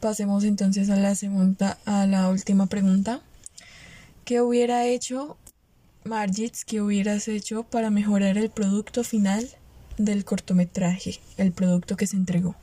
Pasemos 0.05 0.43
entonces 0.43 0.91
a 0.91 0.97
la 0.97 1.15
segunda, 1.15 1.79
a 1.87 2.05
la 2.05 2.29
última 2.29 2.67
pregunta. 2.67 3.21
¿Qué 4.23 4.39
hubiera 4.39 4.85
hecho 4.85 5.35
Margits, 6.03 6.63
qué 6.63 6.79
hubieras 6.79 7.27
hecho 7.27 7.63
para 7.63 7.89
mejorar 7.89 8.37
el 8.37 8.51
producto 8.51 9.03
final 9.03 9.49
del 9.97 10.23
cortometraje, 10.23 11.15
el 11.37 11.53
producto 11.53 11.97
que 11.97 12.05
se 12.05 12.17
entregó? 12.17 12.53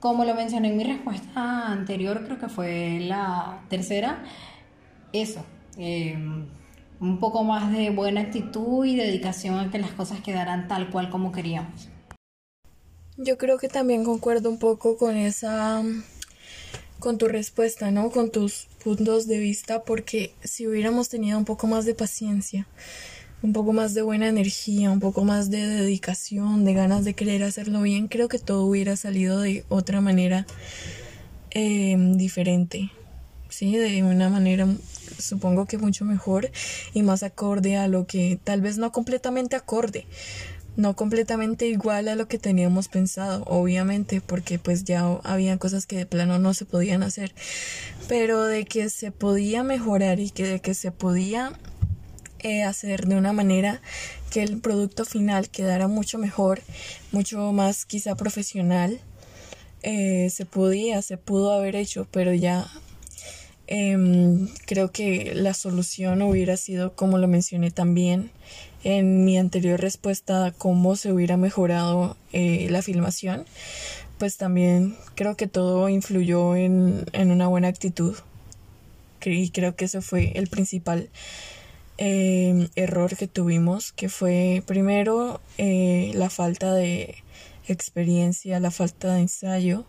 Como 0.00 0.26
lo 0.26 0.34
mencioné 0.34 0.68
en 0.68 0.76
mi 0.76 0.84
respuesta 0.84 1.72
anterior, 1.72 2.22
creo 2.26 2.38
que 2.38 2.50
fue 2.50 2.98
la 3.00 3.62
tercera, 3.70 4.22
eso, 5.14 5.42
em, 5.78 6.44
un 7.00 7.20
poco 7.20 7.42
más 7.42 7.72
de 7.72 7.88
buena 7.88 8.20
actitud 8.20 8.84
y 8.84 8.96
dedicación 8.96 9.58
a 9.58 9.70
que 9.70 9.78
las 9.78 9.92
cosas 9.92 10.20
quedaran 10.20 10.68
tal 10.68 10.90
cual 10.90 11.08
como 11.08 11.32
queríamos. 11.32 11.88
Yo 13.16 13.38
creo 13.38 13.56
que 13.56 13.68
también 13.68 14.04
concuerdo 14.04 14.50
un 14.50 14.58
poco 14.58 14.98
con 14.98 15.16
esa 15.16 15.82
con 16.98 17.18
tu 17.18 17.28
respuesta, 17.28 17.90
¿no? 17.90 18.10
Con 18.10 18.30
tus 18.30 18.66
puntos 18.82 19.26
de 19.26 19.38
vista 19.38 19.82
porque 19.84 20.32
si 20.42 20.66
hubiéramos 20.66 21.08
tenido 21.08 21.38
un 21.38 21.44
poco 21.44 21.66
más 21.66 21.84
de 21.84 21.94
paciencia, 21.94 22.66
un 23.42 23.52
poco 23.52 23.72
más 23.72 23.94
de 23.94 24.02
buena 24.02 24.28
energía, 24.28 24.90
un 24.90 25.00
poco 25.00 25.24
más 25.24 25.50
de 25.50 25.66
dedicación, 25.66 26.64
de 26.64 26.74
ganas 26.74 27.04
de 27.04 27.14
querer 27.14 27.44
hacerlo 27.44 27.82
bien, 27.82 28.08
creo 28.08 28.28
que 28.28 28.38
todo 28.38 28.64
hubiera 28.64 28.96
salido 28.96 29.40
de 29.40 29.64
otra 29.68 30.00
manera 30.00 30.46
em, 31.50 32.16
diferente, 32.16 32.90
¿sí? 33.48 33.76
De 33.76 34.02
una 34.02 34.28
manera 34.28 34.66
supongo 35.18 35.66
que 35.66 35.78
mucho 35.78 36.04
mejor 36.04 36.50
y 36.94 37.02
más 37.02 37.22
acorde 37.22 37.76
a 37.76 37.88
lo 37.88 38.06
que 38.06 38.38
tal 38.42 38.60
vez 38.60 38.78
no 38.78 38.92
completamente 38.92 39.56
acorde, 39.56 40.06
no 40.78 40.94
completamente 40.94 41.66
igual 41.66 42.06
a 42.06 42.14
lo 42.14 42.28
que 42.28 42.38
teníamos 42.38 42.86
pensado, 42.86 43.42
obviamente, 43.46 44.20
porque 44.20 44.60
pues 44.60 44.84
ya 44.84 45.18
había 45.24 45.58
cosas 45.58 45.86
que 45.86 45.96
de 45.96 46.06
plano 46.06 46.38
no 46.38 46.54
se 46.54 46.66
podían 46.66 47.02
hacer, 47.02 47.34
pero 48.08 48.44
de 48.44 48.64
que 48.64 48.88
se 48.88 49.10
podía 49.10 49.64
mejorar 49.64 50.20
y 50.20 50.30
que 50.30 50.46
de 50.46 50.60
que 50.60 50.74
se 50.74 50.92
podía 50.92 51.52
eh, 52.38 52.62
hacer 52.62 53.08
de 53.08 53.16
una 53.16 53.32
manera 53.32 53.82
que 54.30 54.44
el 54.44 54.60
producto 54.60 55.04
final 55.04 55.48
quedara 55.48 55.88
mucho 55.88 56.16
mejor, 56.16 56.60
mucho 57.10 57.52
más 57.52 57.84
quizá 57.84 58.14
profesional. 58.14 59.00
Eh, 59.82 60.30
se 60.30 60.46
podía, 60.46 61.02
se 61.02 61.16
pudo 61.16 61.50
haber 61.54 61.74
hecho, 61.74 62.06
pero 62.12 62.32
ya 62.32 62.68
em, 63.66 64.48
creo 64.64 64.92
que 64.92 65.32
la 65.34 65.54
solución 65.54 66.22
hubiera 66.22 66.56
sido, 66.56 66.94
como 66.94 67.18
lo 67.18 67.26
mencioné 67.26 67.72
también 67.72 68.30
en 68.84 69.24
mi 69.24 69.38
anterior 69.38 69.80
respuesta, 69.80 70.46
a 70.46 70.52
cómo 70.52 70.96
se 70.96 71.12
hubiera 71.12 71.36
mejorado 71.36 72.16
eh, 72.32 72.68
la 72.70 72.82
filmación, 72.82 73.44
pues 74.18 74.36
también 74.36 74.96
creo 75.14 75.36
que 75.36 75.46
todo 75.46 75.88
influyó 75.88 76.56
en, 76.56 77.04
en 77.12 77.30
una 77.30 77.48
buena 77.48 77.68
actitud. 77.68 78.16
Y 79.24 79.50
creo 79.50 79.76
que 79.76 79.84
eso 79.86 80.00
fue 80.00 80.32
el 80.36 80.48
principal 80.48 81.10
eh, 81.98 82.68
error 82.76 83.16
que 83.16 83.26
tuvimos, 83.26 83.92
que 83.92 84.08
fue 84.08 84.62
primero 84.66 85.40
eh, 85.58 86.12
la 86.14 86.30
falta 86.30 86.72
de 86.72 87.16
experiencia, 87.66 88.60
la 88.60 88.70
falta 88.70 89.14
de 89.14 89.22
ensayo, 89.22 89.84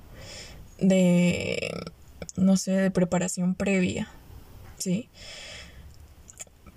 de, 0.80 1.72
no 2.36 2.58
sé, 2.58 2.72
de 2.72 2.92
preparación 2.92 3.54
previa, 3.54 4.10
¿sí? 4.80 5.08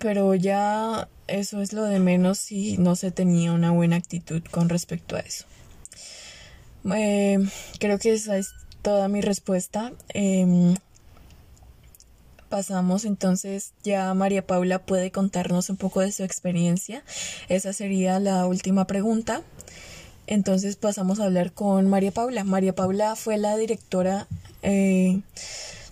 Pero 0.03 0.35
ya 0.35 1.07
eso 1.27 1.61
es 1.61 1.71
lo 1.71 1.85
de 1.85 1.99
menos 1.99 2.37
si 2.37 2.77
no 2.77 2.97
se 2.97 3.09
tenía 3.11 3.53
una 3.53 3.71
buena 3.71 3.95
actitud 3.95 4.43
con 4.51 4.67
respecto 4.67 5.15
a 5.15 5.21
eso. 5.21 5.45
Eh, 6.93 7.39
creo 7.79 7.97
que 7.99 8.11
esa 8.11 8.37
es 8.37 8.49
toda 8.81 9.07
mi 9.07 9.21
respuesta. 9.21 9.93
Em, 10.09 10.75
pasamos 12.49 13.05
entonces 13.05 13.71
ya 13.81 14.13
María 14.13 14.45
Paula 14.45 14.79
puede 14.79 15.09
contarnos 15.09 15.69
un 15.69 15.77
poco 15.77 16.01
de 16.01 16.11
su 16.11 16.25
experiencia. 16.25 17.05
Esa 17.47 17.71
sería 17.71 18.19
la 18.19 18.45
última 18.45 18.85
pregunta. 18.85 19.41
Entonces 20.27 20.75
pasamos 20.75 21.21
a 21.21 21.25
hablar 21.27 21.53
con 21.53 21.87
María 21.87 22.11
Paula. 22.11 22.43
María 22.43 22.75
Paula 22.75 23.15
fue 23.15 23.37
la 23.37 23.55
directora, 23.55 24.27
eh, 24.63 25.21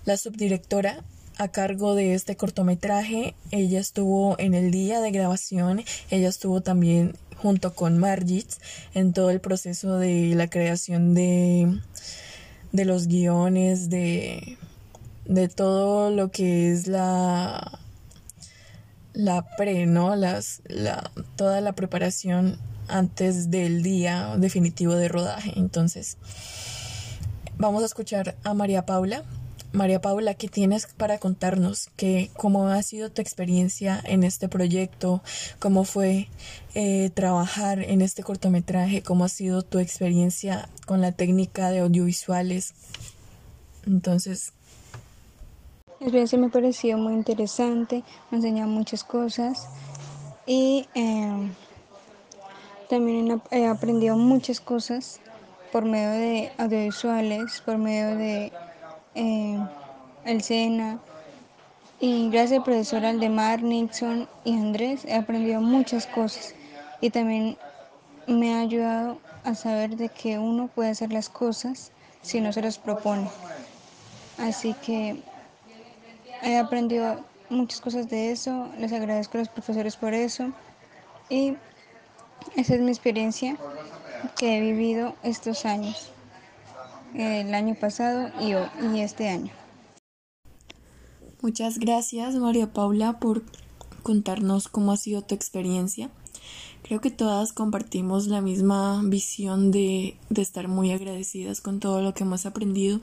la 0.04 0.18
subdirectora 0.18 1.02
a 1.38 1.48
cargo 1.48 1.94
de 1.94 2.14
este 2.14 2.36
cortometraje. 2.36 3.34
Ella 3.50 3.80
estuvo 3.80 4.38
en 4.38 4.54
el 4.54 4.70
día 4.70 5.00
de 5.00 5.10
grabación, 5.10 5.82
ella 6.10 6.28
estuvo 6.28 6.60
también 6.60 7.14
junto 7.36 7.74
con 7.74 7.98
Margit 7.98 8.48
en 8.94 9.12
todo 9.12 9.30
el 9.30 9.40
proceso 9.40 9.98
de 9.98 10.34
la 10.34 10.48
creación 10.48 11.14
de, 11.14 11.80
de 12.72 12.84
los 12.84 13.08
guiones, 13.08 13.90
de 13.90 14.58
de 15.24 15.48
todo 15.48 16.10
lo 16.10 16.30
que 16.30 16.72
es 16.72 16.86
la 16.86 17.78
la 19.12 19.42
pre, 19.56 19.86
¿no? 19.86 20.16
Las, 20.16 20.62
la, 20.66 21.10
toda 21.36 21.60
la 21.60 21.72
preparación 21.74 22.58
antes 22.88 23.50
del 23.50 23.82
día 23.82 24.36
definitivo 24.38 24.94
de 24.94 25.08
rodaje. 25.08 25.52
Entonces, 25.56 26.16
vamos 27.58 27.82
a 27.82 27.86
escuchar 27.86 28.36
a 28.42 28.54
María 28.54 28.86
Paula. 28.86 29.22
María 29.72 30.02
Paula, 30.02 30.34
¿qué 30.34 30.48
tienes 30.48 30.86
para 30.86 31.18
contarnos? 31.18 31.88
¿Qué, 31.96 32.30
¿Cómo 32.36 32.68
ha 32.68 32.82
sido 32.82 33.10
tu 33.10 33.22
experiencia 33.22 34.02
en 34.04 34.22
este 34.22 34.46
proyecto? 34.46 35.22
¿Cómo 35.58 35.84
fue 35.84 36.28
eh, 36.74 37.10
trabajar 37.14 37.78
en 37.78 38.02
este 38.02 38.22
cortometraje? 38.22 39.02
¿Cómo 39.02 39.24
ha 39.24 39.30
sido 39.30 39.62
tu 39.62 39.78
experiencia 39.78 40.68
con 40.84 41.00
la 41.00 41.12
técnica 41.12 41.70
de 41.70 41.78
audiovisuales? 41.78 42.74
Entonces, 43.86 44.52
la 46.00 46.06
experiencia 46.06 46.38
me 46.38 46.50
pareció 46.50 46.98
muy 46.98 47.14
interesante, 47.14 48.04
me 48.30 48.38
enseñó 48.38 48.66
muchas 48.66 49.02
cosas 49.02 49.68
y 50.46 50.86
em, 50.94 51.50
también 52.90 53.40
he 53.50 53.66
aprendido 53.66 54.18
muchas 54.18 54.60
cosas 54.60 55.18
por 55.72 55.86
medio 55.86 56.10
de 56.10 56.52
audiovisuales, 56.58 57.62
por 57.64 57.78
medio 57.78 58.16
de 58.18 58.52
el 59.14 60.42
SENA. 60.42 60.98
Y 62.00 62.30
gracias 62.30 62.58
al 62.58 62.64
profesor 62.64 63.04
Aldemar, 63.04 63.62
Nixon 63.62 64.28
y 64.44 64.54
Andrés 64.54 65.04
he 65.04 65.14
aprendido 65.14 65.60
muchas 65.60 66.06
cosas. 66.06 66.54
Y 67.00 67.10
también 67.10 67.56
me 68.26 68.54
ha 68.54 68.60
ayudado 68.60 69.18
a 69.44 69.54
saber 69.54 69.96
de 69.96 70.08
que 70.08 70.38
uno 70.38 70.68
puede 70.68 70.90
hacer 70.90 71.12
las 71.12 71.28
cosas 71.28 71.92
si 72.22 72.40
no 72.40 72.52
se 72.52 72.62
las 72.62 72.78
propone. 72.78 73.28
Así 74.38 74.74
que 74.84 75.22
He 76.44 76.58
aprendido 76.58 77.24
muchas 77.50 77.80
cosas 77.80 78.08
de 78.08 78.32
eso, 78.32 78.68
les 78.76 78.92
agradezco 78.92 79.38
a 79.38 79.42
los 79.42 79.48
profesores 79.48 79.94
por 79.94 80.12
eso. 80.12 80.50
Y 81.30 81.56
esa 82.56 82.74
es 82.74 82.80
mi 82.80 82.90
experiencia 82.90 83.56
que 84.36 84.58
he 84.58 84.60
vivido 84.60 85.14
estos 85.22 85.64
años, 85.64 86.10
el 87.14 87.54
año 87.54 87.74
pasado 87.74 88.30
y, 88.40 89.00
este 89.00 89.28
año. 89.28 89.52
Muchas 91.40 91.78
gracias 91.78 92.34
María 92.36 92.72
Paula 92.72 93.18
por 93.18 93.42
contarnos 94.02 94.68
cómo 94.68 94.92
ha 94.92 94.96
sido 94.96 95.22
tu 95.22 95.34
experiencia. 95.34 96.10
Creo 96.82 97.00
que 97.00 97.10
todas 97.10 97.52
compartimos 97.52 98.26
la 98.26 98.40
misma 98.40 99.00
visión 99.04 99.70
de, 99.70 100.16
de 100.30 100.42
estar 100.42 100.68
muy 100.68 100.92
agradecidas 100.92 101.60
con 101.60 101.80
todo 101.80 102.02
lo 102.02 102.14
que 102.14 102.24
hemos 102.24 102.46
aprendido, 102.46 103.00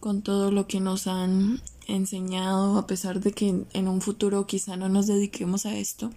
con 0.00 0.22
todo 0.22 0.50
lo 0.50 0.66
que 0.66 0.80
nos 0.80 1.06
han 1.06 1.60
enseñado, 1.86 2.78
a 2.78 2.86
pesar 2.86 3.20
de 3.20 3.32
que 3.32 3.64
en 3.72 3.88
un 3.88 4.00
futuro 4.00 4.46
quizá 4.46 4.76
no 4.76 4.88
nos 4.88 5.06
dediquemos 5.06 5.66
a 5.66 5.76
esto. 5.76 6.10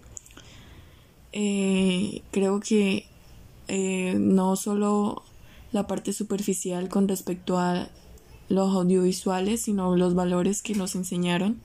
Eh, 1.32 2.22
creo 2.32 2.58
que 2.60 3.06
eh, 3.68 4.16
no 4.18 4.56
solo 4.56 5.22
la 5.72 5.86
parte 5.86 6.12
superficial 6.12 6.88
con 6.88 7.08
respecto 7.08 7.58
a 7.58 7.88
los 8.48 8.74
audiovisuales, 8.74 9.62
sino 9.62 9.96
los 9.96 10.14
valores 10.14 10.62
que 10.62 10.74
nos 10.74 10.94
enseñaron 10.94 11.60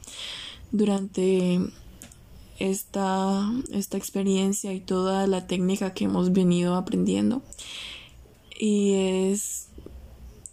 durante 0.71 1.59
esta, 2.59 3.51
esta 3.71 3.97
experiencia 3.97 4.73
y 4.73 4.79
toda 4.79 5.27
la 5.27 5.47
técnica 5.47 5.93
que 5.93 6.05
hemos 6.05 6.31
venido 6.31 6.75
aprendiendo. 6.75 7.41
Y 8.57 8.93
es 8.93 9.65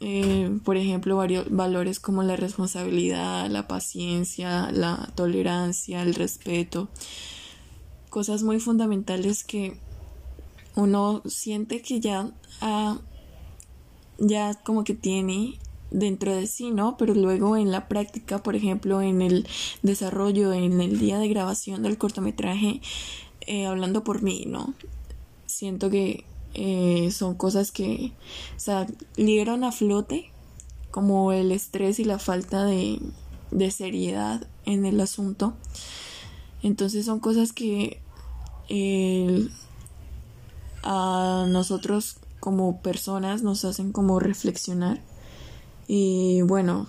eh, 0.05 0.59
por 0.65 0.77
ejemplo, 0.77 1.17
varios 1.17 1.49
valores 1.49 2.01
como 2.01 2.25
la 2.25 2.35
responsabilidad, 2.35 3.49
la 3.49 3.69
paciencia, 3.69 4.73
la 4.73 5.13
tolerancia, 5.15 6.03
el 6.03 6.17
respeto, 6.17 6.89
cosas 8.11 8.43
muy 8.43 8.59
fundamentales 8.59 9.45
que 9.45 9.77
uno 10.75 11.23
siente 11.25 11.83
que 11.83 12.01
ya 12.01 12.33
ya 14.19 14.55
como 14.55 14.85
que 14.85 14.95
tiene 14.95 15.59
dentro 15.91 16.35
de 16.35 16.47
sí, 16.47 16.71
¿no? 16.71 16.97
Pero 16.97 17.15
luego 17.15 17.57
en 17.57 17.71
la 17.71 17.89
práctica, 17.89 18.43
por 18.43 18.57
ejemplo, 18.57 19.03
en 19.03 19.23
el 19.23 19.47
desarrollo, 19.83 20.53
en 20.53 20.81
el 20.81 20.99
día 20.99 21.19
de 21.19 21.29
grabación 21.29 21.83
del 21.83 21.99
cortometraje, 21.99 22.81
eh, 23.43 23.67
hablando 23.67 24.05
por 24.05 24.23
mí, 24.23 24.45
¿no? 24.47 24.75
Siento 25.47 25.91
que 25.91 26.25
eh, 26.55 27.11
son 27.11 27.35
cosas 27.35 27.73
que 27.73 28.13
salieron 28.57 29.65
a 29.65 29.73
flote, 29.73 30.31
como 30.91 31.33
el 31.33 31.53
estrés 31.53 31.99
y 31.99 32.05
la 32.05 32.19
falta 32.19 32.65
de, 32.65 33.01
de 33.51 33.71
seriedad 33.71 34.47
en 34.67 34.85
el 34.85 35.01
asunto. 35.01 35.55
Entonces 36.63 37.07
son 37.07 37.21
cosas 37.21 37.53
que 37.53 38.01
a 40.83 41.47
nosotros 41.49 42.17
como 42.43 42.83
personas 42.83 43.45
nos 43.45 43.65
hacen 43.65 43.93
como 43.93 44.19
reflexionar. 44.19 45.01
Y 45.87 46.43
bueno, 46.43 46.89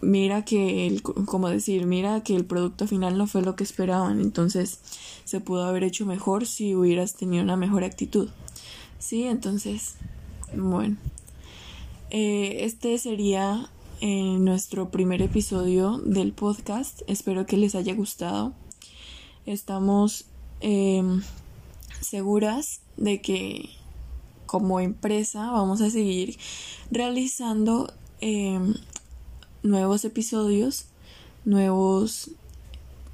mira 0.00 0.44
que 0.44 0.86
el, 0.86 1.02
como 1.02 1.48
decir, 1.48 1.84
mira 1.86 2.22
que 2.22 2.36
el 2.36 2.44
producto 2.44 2.86
final 2.86 3.18
no 3.18 3.26
fue 3.26 3.42
lo 3.42 3.56
que 3.56 3.64
esperaban, 3.64 4.20
entonces 4.20 4.78
se 5.24 5.40
pudo 5.40 5.64
haber 5.64 5.82
hecho 5.82 6.06
mejor 6.06 6.46
si 6.46 6.76
hubieras 6.76 7.14
tenido 7.14 7.42
una 7.42 7.56
mejor 7.56 7.82
actitud. 7.82 8.28
Sí, 9.00 9.24
entonces, 9.24 9.96
bueno, 10.56 10.96
eh, 12.10 12.58
este 12.60 12.98
sería 12.98 13.68
eh, 14.00 14.36
nuestro 14.38 14.90
primer 14.92 15.22
episodio 15.22 15.98
del 15.98 16.32
podcast. 16.34 17.02
Espero 17.08 17.46
que 17.46 17.56
les 17.56 17.74
haya 17.74 17.94
gustado. 17.94 18.52
Estamos 19.44 20.26
em, 20.60 21.20
seguras 22.00 22.80
de 22.96 23.20
que 23.20 23.79
como 24.50 24.80
empresa 24.80 25.48
vamos 25.52 25.80
a 25.80 25.90
seguir 25.90 26.36
realizando 26.90 27.94
em, 28.20 28.74
nuevos 29.62 30.04
episodios, 30.04 30.86
nuevos, 31.44 32.32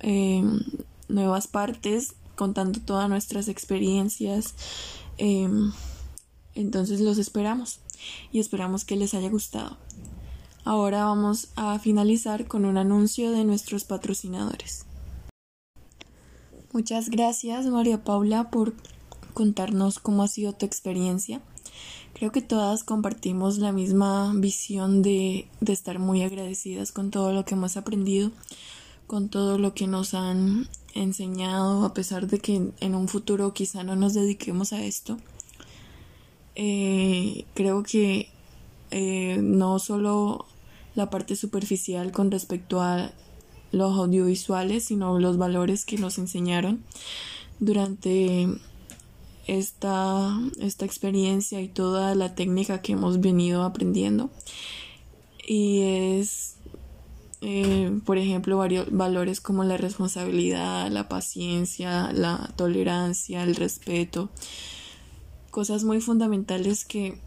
em, 0.00 0.62
nuevas 1.08 1.46
partes, 1.46 2.14
contando 2.36 2.80
todas 2.80 3.10
nuestras 3.10 3.48
experiencias. 3.48 4.54
Em, 5.18 5.72
entonces 6.54 7.00
los 7.00 7.18
esperamos 7.18 7.80
y 8.32 8.40
esperamos 8.40 8.86
que 8.86 8.96
les 8.96 9.12
haya 9.12 9.28
gustado. 9.28 9.76
Ahora 10.64 11.04
vamos 11.04 11.48
a 11.54 11.78
finalizar 11.78 12.48
con 12.48 12.64
un 12.64 12.78
anuncio 12.78 13.30
de 13.30 13.44
nuestros 13.44 13.84
patrocinadores. 13.84 14.86
Muchas 16.72 17.10
gracias 17.10 17.66
María 17.66 18.04
Paula 18.04 18.50
por 18.50 18.72
contarnos 19.36 19.98
cómo 19.98 20.22
ha 20.22 20.28
sido 20.28 20.54
tu 20.54 20.64
experiencia. 20.64 21.42
Creo 22.14 22.32
que 22.32 22.40
todas 22.40 22.84
compartimos 22.84 23.58
la 23.58 23.70
misma 23.70 24.32
visión 24.34 25.02
de, 25.02 25.46
de 25.60 25.72
estar 25.74 25.98
muy 25.98 26.22
agradecidas 26.22 26.90
con 26.90 27.10
todo 27.10 27.34
lo 27.34 27.44
que 27.44 27.54
hemos 27.54 27.76
aprendido, 27.76 28.30
con 29.06 29.28
todo 29.28 29.58
lo 29.58 29.74
que 29.74 29.86
nos 29.88 30.14
han 30.14 30.68
enseñado, 30.94 31.84
a 31.84 31.92
pesar 31.92 32.28
de 32.28 32.38
que 32.38 32.72
en 32.80 32.94
un 32.94 33.08
futuro 33.08 33.52
quizá 33.52 33.84
no 33.84 33.94
nos 33.94 34.14
dediquemos 34.14 34.72
a 34.72 34.82
esto. 34.82 35.18
Eh, 36.54 37.44
creo 37.52 37.82
que 37.82 38.30
eh, 38.90 39.36
no 39.42 39.78
solo 39.78 40.46
la 40.94 41.10
parte 41.10 41.36
superficial 41.36 42.10
con 42.10 42.30
respecto 42.30 42.80
a 42.80 43.12
los 43.70 43.98
audiovisuales, 43.98 44.84
sino 44.84 45.18
los 45.18 45.36
valores 45.36 45.84
que 45.84 45.98
nos 45.98 46.16
enseñaron 46.16 46.82
durante 47.60 48.48
esta, 49.46 50.38
esta 50.60 50.84
experiencia 50.84 51.60
y 51.60 51.68
toda 51.68 52.14
la 52.14 52.34
técnica 52.34 52.82
que 52.82 52.92
hemos 52.92 53.20
venido 53.20 53.62
aprendiendo. 53.62 54.30
Y 55.46 55.82
es, 56.18 56.56
eh, 57.40 58.00
por 58.04 58.18
ejemplo, 58.18 58.58
varios 58.58 58.90
valores 58.90 59.40
como 59.40 59.64
la 59.64 59.76
responsabilidad, 59.76 60.90
la 60.90 61.08
paciencia, 61.08 62.12
la 62.12 62.52
tolerancia, 62.56 63.42
el 63.44 63.54
respeto. 63.54 64.30
Cosas 65.50 65.84
muy 65.84 66.00
fundamentales 66.00 66.84
que 66.84 67.18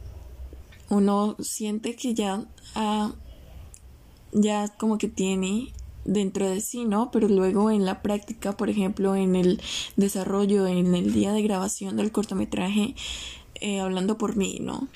uno 0.90 1.36
siente 1.40 1.96
que 1.96 2.14
ya, 2.14 2.46
ya 4.34 4.68
como 4.78 4.98
que 4.98 5.08
tiene 5.08 5.74
dentro 6.10 6.50
de 6.50 6.60
sí, 6.60 6.86
¿no? 6.86 7.12
Pero 7.12 7.28
luego 7.28 7.70
en 7.70 7.86
la 7.86 8.02
práctica, 8.02 8.58
por 8.58 8.70
ejemplo, 8.70 9.16
en 9.16 9.36
el 9.36 9.62
desarrollo, 9.96 10.66
en 10.66 10.96
el 10.96 11.14
día 11.14 11.34
de 11.34 11.44
grabación 11.44 11.98
del 11.98 12.12
cortometraje, 12.12 12.96
eh, 13.62 13.80
hablando 13.80 14.18
por 14.18 14.36
mí, 14.36 14.58
¿no? 14.60 14.88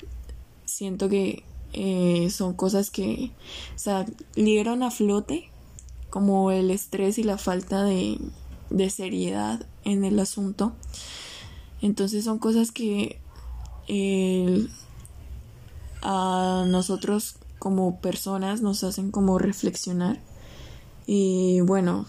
Siento 0.64 1.08
que 1.08 1.44
eh, 1.72 2.30
son 2.30 2.54
cosas 2.54 2.90
que 2.90 3.30
salieron 3.76 4.82
a 4.82 4.90
flote, 4.90 5.50
como 6.10 6.50
el 6.50 6.70
estrés 6.70 7.18
y 7.18 7.22
la 7.22 7.38
falta 7.38 7.84
de, 7.84 8.18
de 8.70 8.90
seriedad 8.90 9.66
en 9.84 10.04
el 10.04 10.18
asunto. 10.18 10.72
Entonces 11.80 12.24
son 12.24 12.38
cosas 12.38 12.72
que 12.72 13.20
a 16.02 16.64
nosotros 16.66 17.36
como 17.58 18.00
personas 18.00 18.62
nos 18.62 18.82
hacen 18.82 19.10
como 19.10 19.38
reflexionar 19.38 20.18
y 21.06 21.60
bueno, 21.60 22.06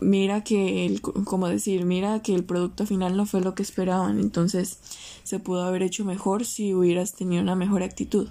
mira 0.00 0.44
que 0.44 0.86
el, 0.86 1.00
como 1.00 1.48
decir, 1.48 1.84
mira 1.84 2.20
que 2.22 2.34
el 2.34 2.44
producto 2.44 2.86
final 2.86 3.16
no 3.16 3.26
fue 3.26 3.40
lo 3.40 3.54
que 3.54 3.62
esperaban, 3.62 4.18
entonces 4.18 4.78
se 5.24 5.38
pudo 5.38 5.64
haber 5.64 5.82
hecho 5.82 6.04
mejor 6.04 6.44
si 6.44 6.74
hubieras 6.74 7.14
tenido 7.14 7.42
una 7.42 7.54
mejor 7.54 7.82
actitud. 7.82 8.28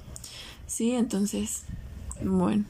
Sí, 0.67 0.91
entonces, 0.91 1.63
bueno, 2.23 2.65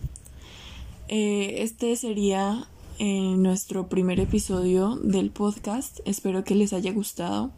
eh, 1.07 1.63
este 1.63 1.95
sería 1.95 2.67
eh, 2.99 3.35
nuestro 3.37 3.87
primer 3.87 4.19
episodio 4.19 4.95
del 4.95 5.31
podcast. 5.31 5.99
Espero 6.05 6.43
que 6.43 6.55
les 6.55 6.73
haya 6.73 6.91
gustado. 6.93 7.51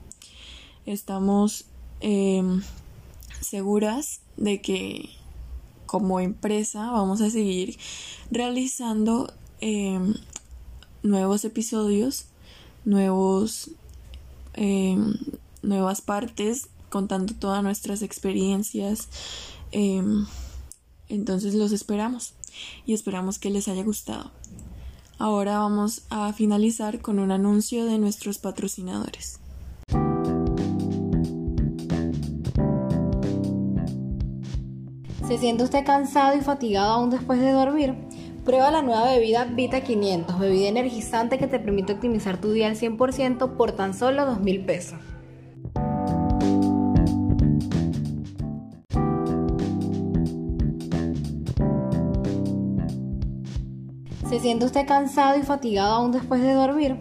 Estamos 0.85 1.65
em, 2.01 2.61
seguras 3.41 4.21
de 4.37 4.61
que 4.61 5.09
como 5.93 6.19
empresa 6.19 6.89
vamos 6.89 7.21
a 7.21 7.29
seguir 7.29 7.77
realizando 8.31 9.31
em, 9.61 10.15
nuevos 11.03 11.45
episodios, 11.45 12.25
nuevos, 12.83 13.69
em, 14.55 15.13
nuevas 15.61 16.01
partes, 16.01 16.67
contando 16.89 17.35
todas 17.35 17.61
nuestras 17.61 18.01
experiencias. 18.01 19.07
Em, 19.71 20.25
entonces 21.09 21.53
los 21.53 21.71
esperamos 21.71 22.33
y 22.87 22.95
esperamos 22.95 23.37
que 23.37 23.51
les 23.51 23.67
haya 23.67 23.83
gustado. 23.83 24.31
Ahora 25.19 25.59
vamos 25.59 26.01
a 26.09 26.33
finalizar 26.33 27.01
con 27.01 27.19
un 27.19 27.31
anuncio 27.31 27.85
de 27.85 27.99
nuestros 27.99 28.39
patrocinadores. 28.39 29.42
¿Se 35.27 35.37
siente 35.37 35.63
usted 35.63 35.85
cansado 35.85 36.37
y 36.37 36.41
fatigado 36.41 36.91
aún 36.91 37.09
después 37.09 37.39
de 37.39 37.51
dormir? 37.51 37.95
Prueba 38.43 38.71
la 38.71 38.81
nueva 38.81 39.05
bebida 39.05 39.45
Vita 39.45 39.79
500, 39.79 40.37
bebida 40.37 40.67
energizante 40.67 41.37
que 41.37 41.47
te 41.47 41.59
permite 41.59 41.93
optimizar 41.93 42.41
tu 42.41 42.51
día 42.51 42.67
al 42.67 42.75
100% 42.75 43.55
por 43.55 43.71
tan 43.71 43.93
solo 43.93 44.25
2 44.25 44.41
mil 44.41 44.65
pesos. 44.65 44.99
¿Se 54.27 54.41
siente 54.41 54.65
usted 54.65 54.85
cansado 54.85 55.39
y 55.39 55.43
fatigado 55.43 55.93
aún 55.93 56.11
después 56.11 56.41
de 56.41 56.51
dormir? 56.51 56.97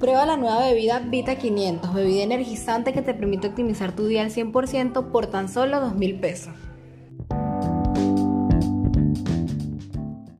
Prueba 0.00 0.24
la 0.24 0.38
nueva 0.38 0.60
bebida 0.60 1.00
Vita 1.00 1.36
500, 1.36 1.92
bebida 1.92 2.22
energizante 2.22 2.94
que 2.94 3.02
te 3.02 3.12
permite 3.12 3.48
optimizar 3.48 3.92
tu 3.92 4.06
día 4.06 4.22
al 4.22 4.30
100% 4.30 5.10
por 5.10 5.26
tan 5.26 5.50
solo 5.50 5.78
2 5.80 5.94
mil 5.94 6.18
pesos. 6.18 6.54